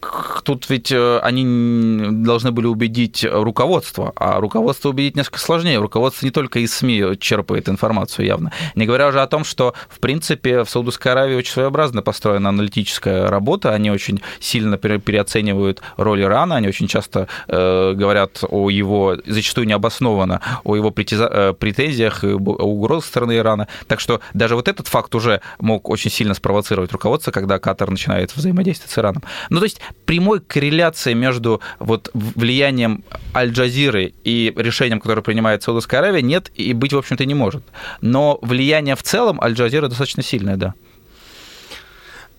[0.45, 5.79] тут ведь э, они должны были убедить руководство, а руководство убедить несколько сложнее.
[5.79, 8.53] Руководство не только из СМИ черпает информацию явно.
[8.75, 13.27] Не говоря уже о том, что, в принципе, в Саудовской Аравии очень своеобразно построена аналитическая
[13.27, 13.73] работа.
[13.73, 20.41] Они очень сильно переоценивают роль Ирана, они очень часто э, говорят о его, зачастую необоснованно,
[20.65, 23.69] о его э, претензиях угрозах стороны Ирана.
[23.87, 28.35] Так что даже вот этот факт уже мог очень сильно спровоцировать руководство, когда Катар начинает
[28.37, 29.23] взаимодействовать с Ираном.
[29.51, 33.03] Ну, то есть прямой корреляции между вот влиянием
[33.35, 37.65] Аль-Джазиры и решением, которое принимает Саудовская Аравия, нет и быть, в общем-то, не может.
[38.03, 40.75] Но влияние в целом Аль-Джазира достаточно сильное, да.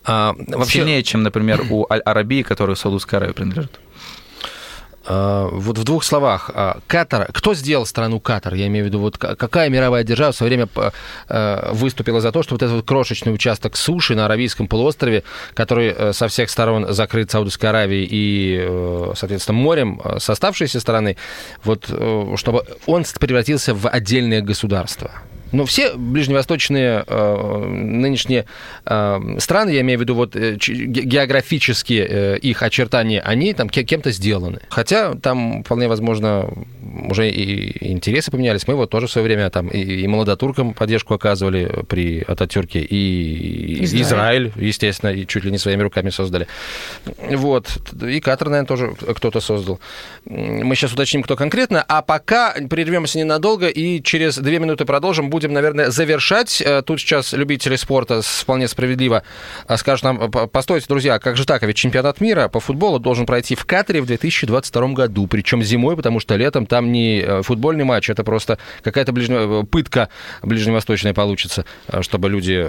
[0.03, 0.79] А, вообще...
[0.79, 3.79] Сильнее, чем, например, у Аль-Арабии, которая Саудовской Аравии принадлежит.
[5.05, 6.49] А, вот в двух словах.
[6.53, 7.29] А, Катар.
[7.31, 8.53] Кто сделал страну Катар?
[8.53, 10.69] Я имею в виду, вот какая мировая держава в свое время
[11.27, 15.89] а, выступила за то, что вот этот вот крошечный участок суши на Аравийском полуострове, который
[15.89, 21.17] э, со всех сторон закрыт Саудовской Аравией и, э, соответственно, морем с оставшейся стороны,
[21.63, 25.11] вот э, чтобы он превратился в отдельное государство.
[25.51, 28.45] Но ну, все ближневосточные э, нынешние
[28.86, 34.12] э, страны, я имею в виду вот э, географические э, их очертания, они там кем-то
[34.12, 34.60] сделаны.
[34.69, 36.49] Хотя там вполне возможно
[37.10, 38.67] уже и интересы поменялись.
[38.67, 43.84] Мы вот тоже в свое время там и, и молодотуркам поддержку оказывали при Ататюрке, и
[43.84, 44.05] Израиль.
[44.05, 46.47] Израиль, естественно, и чуть ли не своими руками создали.
[47.17, 47.77] Вот.
[48.01, 49.79] И Катар, наверное, тоже кто-то создал.
[50.25, 51.84] Мы сейчас уточним, кто конкретно.
[51.88, 56.62] А пока прервемся ненадолго и через две минуты продолжим будем, наверное, завершать.
[56.62, 59.24] Э, тут сейчас любители спорта вполне справедливо
[59.67, 63.26] э, скажут нам, постойте, друзья, как же так, а ведь чемпионат мира по футболу должен
[63.26, 67.84] пройти в Катаре в 2022 году, причем зимой, потому что летом там не э, футбольный
[67.84, 69.65] матч, это просто какая-то ближне...
[69.65, 70.08] пытка
[70.41, 71.65] ближневосточная получится,
[72.00, 72.65] чтобы люди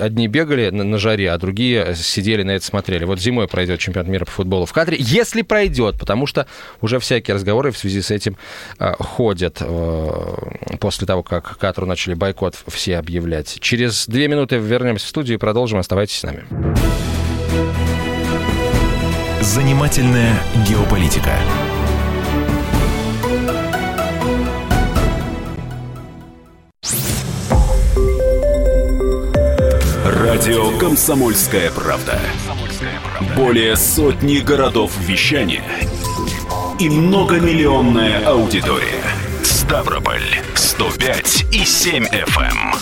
[0.00, 3.04] одни бегали на жаре, а другие сидели на это смотрели.
[3.04, 6.46] Вот зимой пройдет чемпионат мира по футболу в Катаре, если пройдет, потому что
[6.80, 8.38] уже всякие разговоры в связи с этим
[8.78, 9.62] ходят
[10.80, 13.58] после того, как Катару начали бойкот все объявлять.
[13.60, 15.78] Через две минуты вернемся в студию и продолжим.
[15.78, 16.44] Оставайтесь с нами.
[19.40, 21.32] Занимательная геополитика.
[30.04, 32.20] Радио «Комсомольская правда».
[33.36, 35.64] Более сотни городов вещания
[36.78, 39.02] и многомиллионная аудитория.
[39.42, 40.22] Ставрополь
[40.80, 42.40] 105 и 7 FM.
[42.40, 42.72] Эм.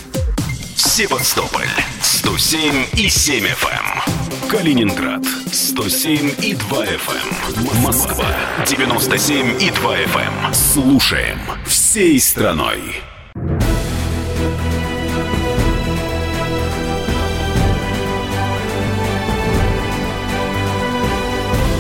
[0.76, 1.66] Севастополь
[2.00, 3.72] 107 и 7 FM.
[3.72, 4.48] Эм.
[4.48, 7.74] Калининград 107 и 2 FM.
[7.74, 7.82] Эм.
[7.82, 8.24] Москва
[8.68, 10.54] 97 и 2 FM.
[10.54, 13.02] Слушаем всей страной.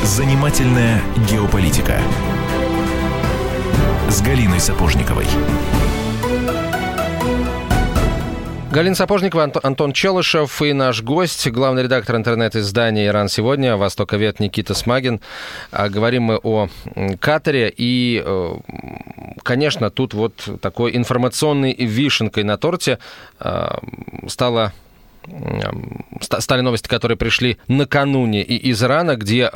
[0.02, 1.00] Занимательная
[1.30, 2.02] геополитика
[4.08, 5.26] с Галиной Сапожниковой.
[8.70, 15.22] Галина Сапожникова, Антон Челышев и наш гость, главный редактор интернет-издания «Иран сегодня», востоковед Никита Смагин.
[15.72, 16.68] А, говорим мы о
[17.18, 18.54] Катаре, и, э,
[19.42, 22.98] конечно, тут вот такой информационной вишенкой на торте
[23.40, 23.80] а,
[24.28, 24.74] стала
[26.20, 29.50] стали новости, которые пришли накануне из Ирана, где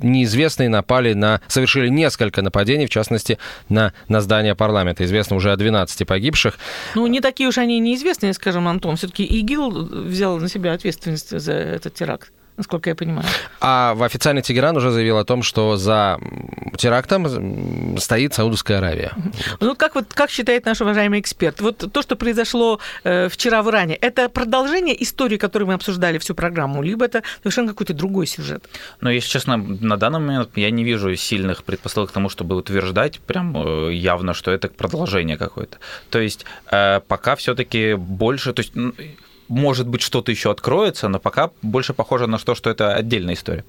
[0.00, 1.40] неизвестные напали на...
[1.48, 3.38] совершили несколько нападений, в частности,
[3.68, 5.04] на, на здание парламента.
[5.04, 6.58] Известно уже о 12 погибших.
[6.94, 8.96] Ну, не такие уж они неизвестные, скажем, Антон.
[8.96, 13.26] Все-таки ИГИЛ взял на себя ответственность за этот теракт насколько я понимаю.
[13.60, 16.18] А в официальный Тегеран уже заявил о том, что за
[16.76, 19.12] терактом стоит Саудовская Аравия.
[19.60, 23.70] Ну, как, вот, как считает наш уважаемый эксперт, вот то, что произошло э, вчера в
[23.70, 28.64] Иране, это продолжение истории, которую мы обсуждали всю программу, либо это совершенно какой-то другой сюжет?
[29.00, 33.20] Ну, если честно, на данный момент я не вижу сильных предпосылок к тому, чтобы утверждать
[33.20, 35.78] прям э, явно, что это продолжение какое-то.
[36.10, 38.72] То есть э, пока все-таки больше, то есть
[39.48, 43.64] может быть, что-то еще откроется, но пока больше похоже на то, что это отдельная история.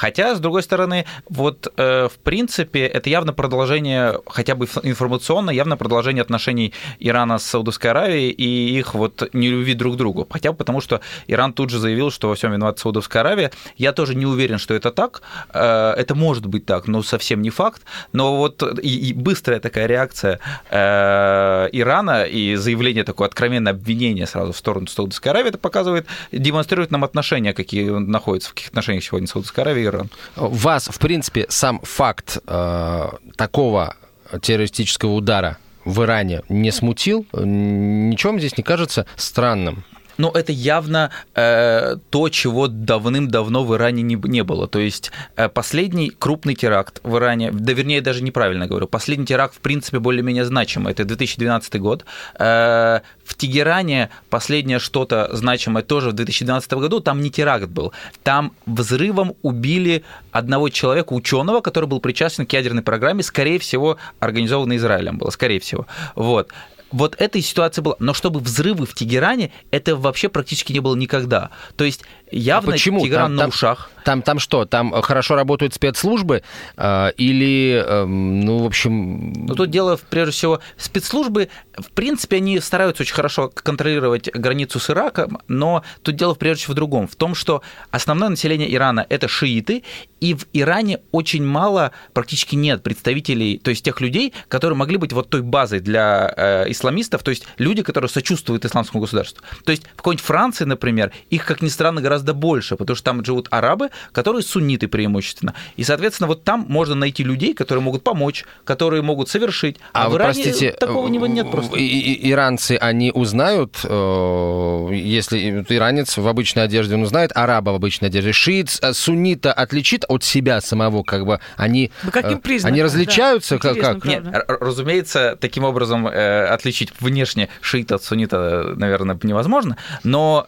[0.00, 5.76] Хотя, с другой стороны, вот э, в принципе это явно продолжение, хотя бы информационно, явно
[5.76, 10.26] продолжение отношений Ирана с Саудовской Аравией и их вот нелюбви друг к другу.
[10.30, 13.50] Хотя бы потому, что Иран тут же заявил, что во всем виновата Саудовская Аравия.
[13.76, 15.20] Я тоже не уверен, что это так.
[15.52, 17.82] Э, это может быть так, но совсем не факт.
[18.14, 20.40] Но вот и, и быстрая такая реакция
[20.70, 26.90] э, Ирана и заявление такое откровенное обвинение сразу в сторону Саудовской Аравии, это показывает, демонстрирует
[26.90, 30.10] нам отношения, какие находятся, в каких отношениях сегодня Саудовская Аравия Иран.
[30.36, 33.94] Вас, в принципе, сам факт э, такого
[34.42, 37.26] террористического удара в Иране не смутил?
[37.32, 39.84] Ничем здесь не кажется странным?
[40.20, 44.68] Но это явно э, то, чего давным-давно в Иране не, не было.
[44.68, 49.54] То есть э, последний крупный теракт в Иране, да вернее даже неправильно говорю, последний теракт
[49.54, 52.04] в принципе более-менее значимый, это 2012 год.
[52.38, 57.92] Э, в Тегеране последнее что-то значимое тоже в 2012 году, там не теракт был,
[58.22, 64.76] там взрывом убили одного человека, ученого, который был причастен к ядерной программе, скорее всего, организованной
[64.76, 65.86] Израилем было, скорее всего.
[66.14, 66.50] Вот
[66.92, 67.96] вот этой ситуации была.
[67.98, 71.50] Но чтобы взрывы в Тегеране, это вообще практически не было никогда.
[71.76, 73.02] То есть явно а почему?
[73.02, 73.90] Тегеран там, на там, ушах.
[74.04, 74.64] Там, там что?
[74.64, 76.42] Там хорошо работают спецслужбы
[76.76, 79.32] э, или, э, ну, в общем...
[79.32, 84.90] Ну, тут дело, прежде всего, спецслужбы, в принципе, они стараются очень хорошо контролировать границу с
[84.90, 87.08] Ираком, но тут дело, прежде всего, в другом.
[87.08, 89.84] В том, что основное население Ирана– это шииты,
[90.20, 95.12] и в Иране очень мало, практически нет представителей, то есть тех людей, которые могли быть
[95.12, 99.42] вот той базой для э, исламистов, то есть люди, которые сочувствуют исламскому государству.
[99.64, 103.24] То есть в какой-нибудь Франции, например, их, как ни странно, гораздо больше, потому что там
[103.24, 105.54] живут арабы, которые сунниты преимущественно.
[105.76, 109.78] И, соответственно, вот там можно найти людей, которые могут помочь, которые могут совершить.
[109.92, 111.78] А, а вы, Иране простите, такого нет просто.
[111.78, 117.76] И, и, иранцы, они узнают, э, если иранец в обычной одежде, он узнает араба в
[117.76, 121.90] обычной одежде, шиит, э, суннита отличит от себя самого, как бы они...
[122.12, 122.58] Каким э?
[122.64, 123.58] Они различаются?
[123.58, 124.04] Да, как, как?
[124.04, 130.46] Нет, разумеется, таким образом отличить внешне шиита от суннита, наверное, невозможно, но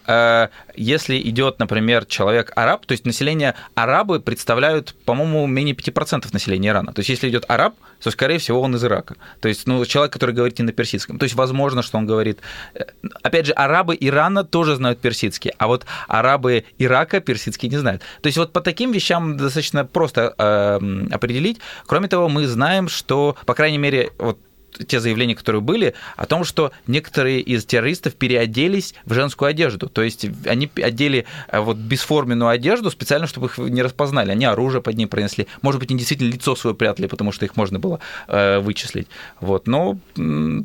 [0.74, 6.92] если идет, например, человек араб, то есть население арабы представляют, по-моему, менее 5% населения Ирана.
[6.92, 9.16] То есть если идет араб, то, скорее всего, он из Ирака.
[9.40, 11.18] То есть, ну, человек, который говорит не на персидском.
[11.18, 12.40] То есть, возможно, что он говорит...
[12.74, 12.84] Э,
[13.22, 18.02] опять же, арабы Ирана тоже знают персидский, а вот арабы Ирака персидский не знают.
[18.20, 20.80] То есть, вот по таким вещам достаточно просто э,
[21.12, 21.60] определить.
[21.86, 24.38] Кроме того, мы знаем, что, по крайней мере, вот
[24.86, 29.88] те заявления, которые были, о том, что некоторые из террористов переоделись в женскую одежду.
[29.88, 34.30] То есть они одели э, вот бесформенную одежду специально, чтобы их не распознали.
[34.30, 35.46] Они оружие под ней пронесли.
[35.62, 39.08] Может быть, они действительно лицо свое прятали, потому что их можно было э, вычислить.
[39.40, 39.66] Вот.
[39.66, 39.98] Но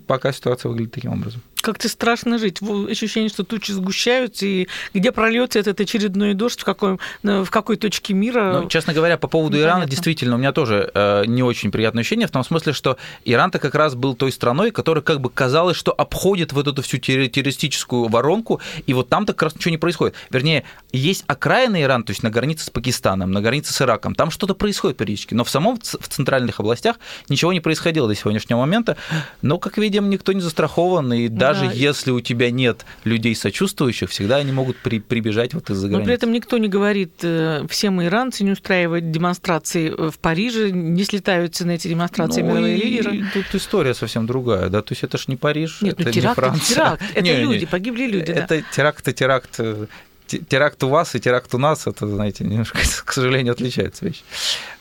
[0.08, 1.42] пока ситуация выглядит таким образом.
[1.68, 2.62] Как-то страшно жить.
[2.62, 8.14] Ощущение, что тучи сгущаются, и где прольется этот очередной дождь, в, какой, в какой точке
[8.14, 8.62] мира.
[8.62, 9.80] Ну, честно говоря, по поводу Непонятно.
[9.80, 13.60] Ирана, действительно, у меня тоже э, не очень приятное ощущение, в том смысле, что Иран-то
[13.60, 18.08] как раз был той страной, которая как бы казалось, что обходит вот эту всю террористическую
[18.08, 20.16] воронку, и вот там-то как раз ничего не происходит.
[20.30, 20.64] Вернее,
[20.94, 24.54] есть окраины Ирана, то есть на границе с Пакистаном, на границе с Ираком, там что-то
[24.56, 26.98] происходит периодически, но в самом в центральных областях
[27.30, 28.96] ничего не происходило до сегодняшнего момента.
[29.42, 31.72] Но, как видим, никто не застрахован, и даже да.
[31.72, 36.00] если у тебя нет людей сочувствующих, всегда они могут при, прибежать вот из-за границы.
[36.00, 40.72] Но при этом никто не говорит, э, все мы иранцы не устраивают демонстрации в Париже,
[40.72, 43.26] не слетаются на эти демонстрации ну, мировые лидеры.
[43.34, 46.38] Тут история совсем другая, да, то есть это ж не Париж, Нет, это ну, теракт,
[46.38, 46.76] не Франция.
[46.76, 48.32] Теракт, это не, люди, не, погибли люди.
[48.32, 48.64] Это да.
[48.74, 49.88] теракт и теракт э,
[50.28, 54.22] теракт у вас и теракт у нас, это, знаете, немножко, к сожалению, отличаются вещи.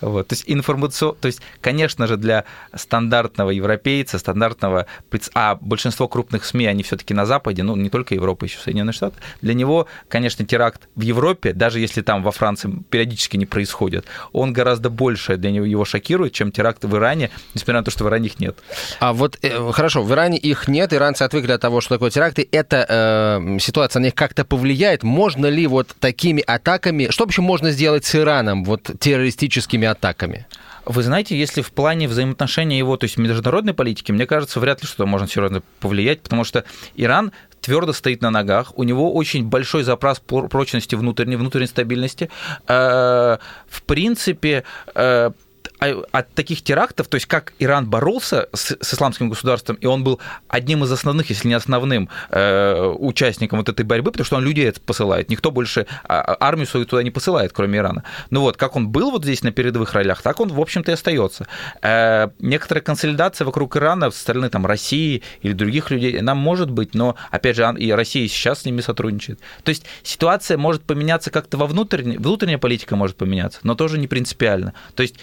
[0.00, 0.28] Вот.
[0.28, 1.16] То есть информацион...
[1.20, 2.44] то есть, конечно же, для
[2.74, 4.86] стандартного европейца, стандартного,
[5.34, 9.16] а большинство крупных СМИ, они все-таки на Западе, ну, не только Европа, еще Соединенные Штаты,
[9.42, 14.52] для него, конечно, теракт в Европе, даже если там во Франции периодически не происходит, он
[14.52, 18.08] гораздо больше для него его шокирует, чем теракт в Иране, несмотря на то, что в
[18.08, 18.58] Иране их нет.
[19.00, 22.48] А вот, э, хорошо, в Иране их нет, иранцы отвыкли от того, что такое теракты,
[22.50, 27.42] эта э, ситуация на них как-то повлияет, можно можно ли вот такими атаками, что вообще
[27.42, 30.46] можно сделать с Ираном, вот террористическими атаками?
[30.86, 34.88] Вы знаете, если в плане взаимоотношения его, то есть международной политики, мне кажется, вряд ли
[34.88, 36.64] что-то можно серьезно повлиять, потому что
[36.94, 42.30] Иран твердо стоит на ногах, у него очень большой запас прочности внутренней, внутренней стабильности.
[42.68, 44.62] Э, в принципе,
[44.94, 45.32] э,
[45.78, 50.20] от таких терактов, то есть как Иран боролся с, с исламским государством, и он был
[50.48, 54.72] одним из основных, если не основным, э, участником вот этой борьбы, потому что он людей
[54.84, 58.04] посылает, никто больше а, а, армию свою туда не посылает, кроме Ирана.
[58.30, 60.94] Ну вот, как он был вот здесь на передовых ролях, так он, в общем-то, и
[60.94, 61.46] остается.
[61.82, 66.94] Э, некоторая консолидация вокруг Ирана со стороны там, России или других людей, она может быть,
[66.94, 69.40] но, опять же, и Россия сейчас с ними сотрудничает.
[69.62, 74.06] То есть ситуация может поменяться как-то во внутренней, внутренняя политика может поменяться, но тоже не
[74.06, 74.72] принципиально.
[74.94, 75.16] То есть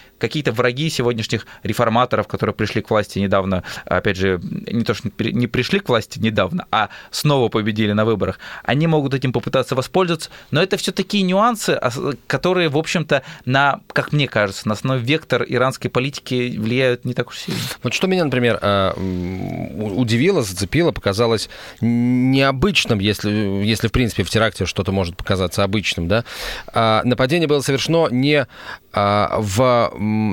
[0.43, 5.47] какие-то враги сегодняшних реформаторов, которые пришли к власти недавно, опять же, не то, что не
[5.47, 10.61] пришли к власти недавно, а снова победили на выборах, они могут этим попытаться воспользоваться, но
[10.61, 11.79] это все такие нюансы,
[12.27, 17.29] которые, в общем-то, на, как мне кажется, на основной вектор иранской политики влияют не так
[17.29, 17.61] уж сильно.
[17.81, 24.65] Вот что меня, например, а, удивило, зацепило, показалось необычным, если, если в принципе в теракте
[24.65, 26.25] что-то может показаться обычным, да,
[26.67, 28.45] а, нападение было совершено не
[28.91, 29.39] а,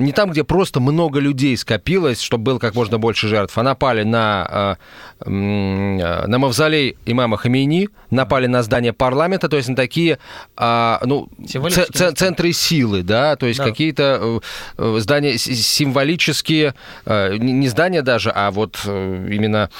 [0.00, 4.02] не там, где просто много людей скопилось, чтобы было как можно больше жертв, а напали
[4.02, 4.78] на,
[5.26, 10.18] э, на мавзолей имама Хамейни, напали на здание парламента, то есть на такие
[10.56, 13.64] а, ну, центры силы, да, то есть да.
[13.64, 14.40] какие-то
[14.76, 16.74] э, здания символические,
[17.06, 19.70] э, не здания даже, а вот именно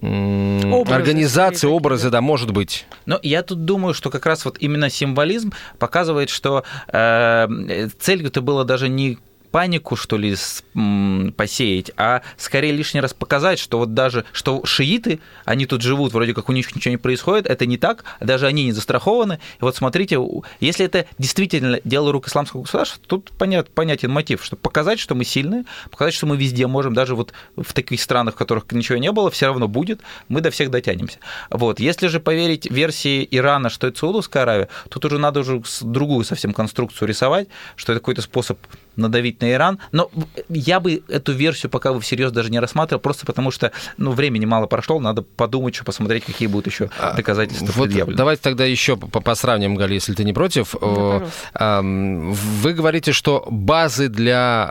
[0.00, 2.86] образы, организации, образы, да, может быть.
[3.06, 8.64] Но я тут думаю, что как раз вот именно символизм показывает, что э, целью-то было
[8.64, 9.18] даже не
[9.50, 10.34] панику, что ли,
[11.36, 16.34] посеять, а скорее лишний раз показать, что вот даже, что шииты, они тут живут, вроде
[16.34, 19.40] как у них ничего не происходит, это не так, даже они не застрахованы.
[19.60, 20.18] И вот смотрите,
[20.60, 25.24] если это действительно дело рук исламского государства, тут понят, понятен мотив, что показать, что мы
[25.24, 29.12] сильные, показать, что мы везде можем, даже вот в таких странах, в которых ничего не
[29.12, 31.18] было, все равно будет, мы до всех дотянемся.
[31.50, 31.80] Вот.
[31.80, 36.52] Если же поверить версии Ирана, что это Саудовская Аравия, тут уже надо уже другую совсем
[36.52, 38.58] конструкцию рисовать, что это какой-то способ
[38.96, 39.78] надавить на Иран.
[39.92, 40.10] Но
[40.48, 44.44] я бы эту версию пока бы всерьез даже не рассматривал, просто потому что ну, времени
[44.44, 48.96] мало прошло, надо подумать, что посмотреть, какие будут еще а, доказательства вот Давайте тогда еще
[48.96, 50.74] посравним, Гали, если ты не против.
[50.80, 54.70] Да, Вы говорите, что базы для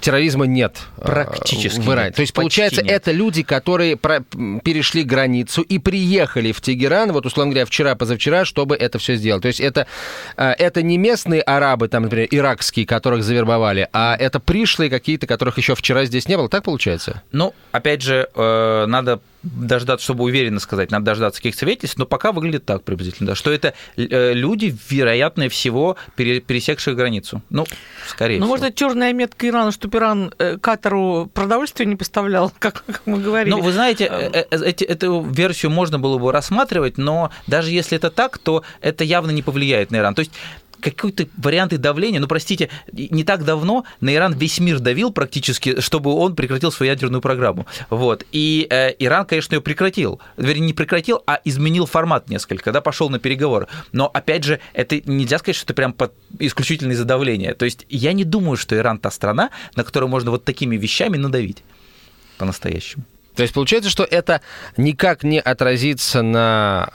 [0.00, 2.06] терроризма нет э, практически в Иране.
[2.08, 2.92] Нет, То есть, получается, нет.
[2.92, 8.76] это люди, которые перешли границу и приехали в Тегеран, вот, условно говоря, вчера, позавчера, чтобы
[8.76, 9.42] это все сделать.
[9.42, 9.86] То есть это,
[10.36, 15.58] э, это не местные арабы, там, например, иракские, которых завербовали, а это пришлые какие-то, которых
[15.58, 16.48] еще вчера здесь не было.
[16.48, 17.22] Так получается?
[17.32, 22.32] Ну, опять же, э, надо дождаться, чтобы уверенно сказать, надо дождаться каких свидетельств, но пока
[22.32, 27.42] выглядит так приблизительно, да, что это э, люди, вероятнее всего, пересекшие границу.
[27.48, 27.66] Ну,
[28.06, 28.48] скорее ну, всего.
[28.48, 33.18] может, это черная метка Ирана, чтобы Иран э, Катару продовольствие не поставлял, как, как мы
[33.18, 33.50] говорили.
[33.54, 34.04] Ну, вы знаете,
[34.50, 39.30] эти, эту версию можно было бы рассматривать, но даже если это так, то это явно
[39.30, 40.14] не повлияет на Иран.
[40.14, 40.32] То есть
[40.80, 42.20] какие-то варианты давления.
[42.20, 46.92] Ну, простите, не так давно на Иран весь мир давил практически, чтобы он прекратил свою
[46.92, 47.66] ядерную программу.
[47.90, 48.24] Вот.
[48.32, 50.20] И э, Иран, конечно, ее прекратил.
[50.36, 53.66] Вернее, не прекратил, а изменил формат несколько, когда пошел на переговоры.
[53.92, 56.12] Но, опять же, это нельзя сказать, что это прям под...
[56.38, 57.54] исключительно из-за давления.
[57.54, 61.16] То есть я не думаю, что Иран та страна, на которую можно вот такими вещами
[61.16, 61.62] надавить
[62.38, 63.04] по-настоящему.
[63.34, 64.40] То есть получается, что это
[64.76, 66.90] никак не отразится на,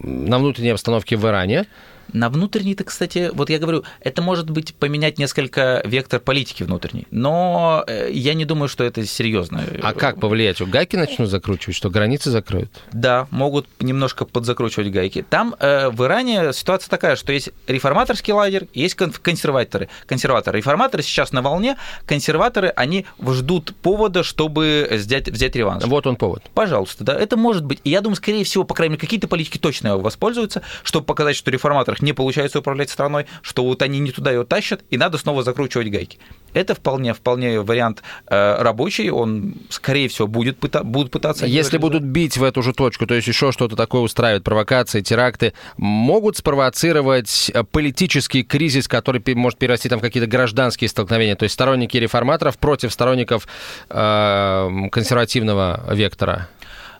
[0.00, 1.66] на внутренней обстановке в Иране,
[2.12, 7.84] на внутренней-то, кстати, вот я говорю, это может быть поменять несколько вектор политики внутренней, но
[7.86, 9.62] э, я не думаю, что это серьезно.
[9.82, 10.60] А как повлиять?
[10.60, 12.70] Гайки начнут закручивать, что границы закроют?
[12.92, 15.24] Да, могут немножко подзакручивать гайки.
[15.28, 19.88] Там э, в Иране ситуация такая, что есть реформаторский лагерь, есть консерваторы.
[20.06, 20.58] Консерваторы.
[20.58, 25.84] Реформаторы сейчас на волне, консерваторы, они ждут повода, чтобы взять, взять реванш.
[25.84, 26.44] Вот он повод.
[26.54, 27.80] Пожалуйста, да, это может быть.
[27.84, 31.50] И я думаю, скорее всего, по крайней мере, какие-то политики точно воспользуются, чтобы показать, что
[31.50, 35.18] реформаторы которых не получается управлять страной, что вот они не туда ее тащат, и надо
[35.18, 36.18] снова закручивать гайки.
[36.54, 41.46] Это вполне, вполне вариант э, рабочий, он, скорее всего, будет пыта, будут пытаться...
[41.46, 45.52] Если будут бить в эту же точку, то есть еще что-то такое устраивать, провокации, теракты,
[45.76, 51.54] могут спровоцировать э, политический кризис, который может перерасти там в какие-то гражданские столкновения, то есть
[51.54, 53.46] сторонники реформаторов против сторонников
[53.90, 56.48] э, консервативного вектора?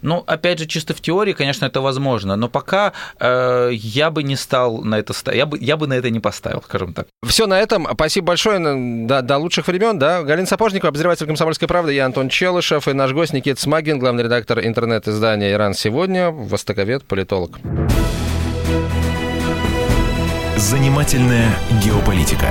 [0.03, 4.37] Ну, опять же, чисто в теории, конечно, это возможно, но пока э, я бы не
[4.37, 7.07] стал на это я бы, я бы на это не поставил, скажем так.
[7.27, 7.87] Все на этом.
[7.93, 8.59] Спасибо большое.
[9.07, 9.99] До, до лучших времен.
[9.99, 10.23] Да?
[10.23, 14.61] Галина Сапожникова, обозреватель «Комсомольской правды», я Антон Челышев и наш гость Никита Смагин, главный редактор
[14.61, 17.59] интернет-издания «Иран сегодня», востоковед, политолог.
[20.57, 22.49] Занимательная геополитика.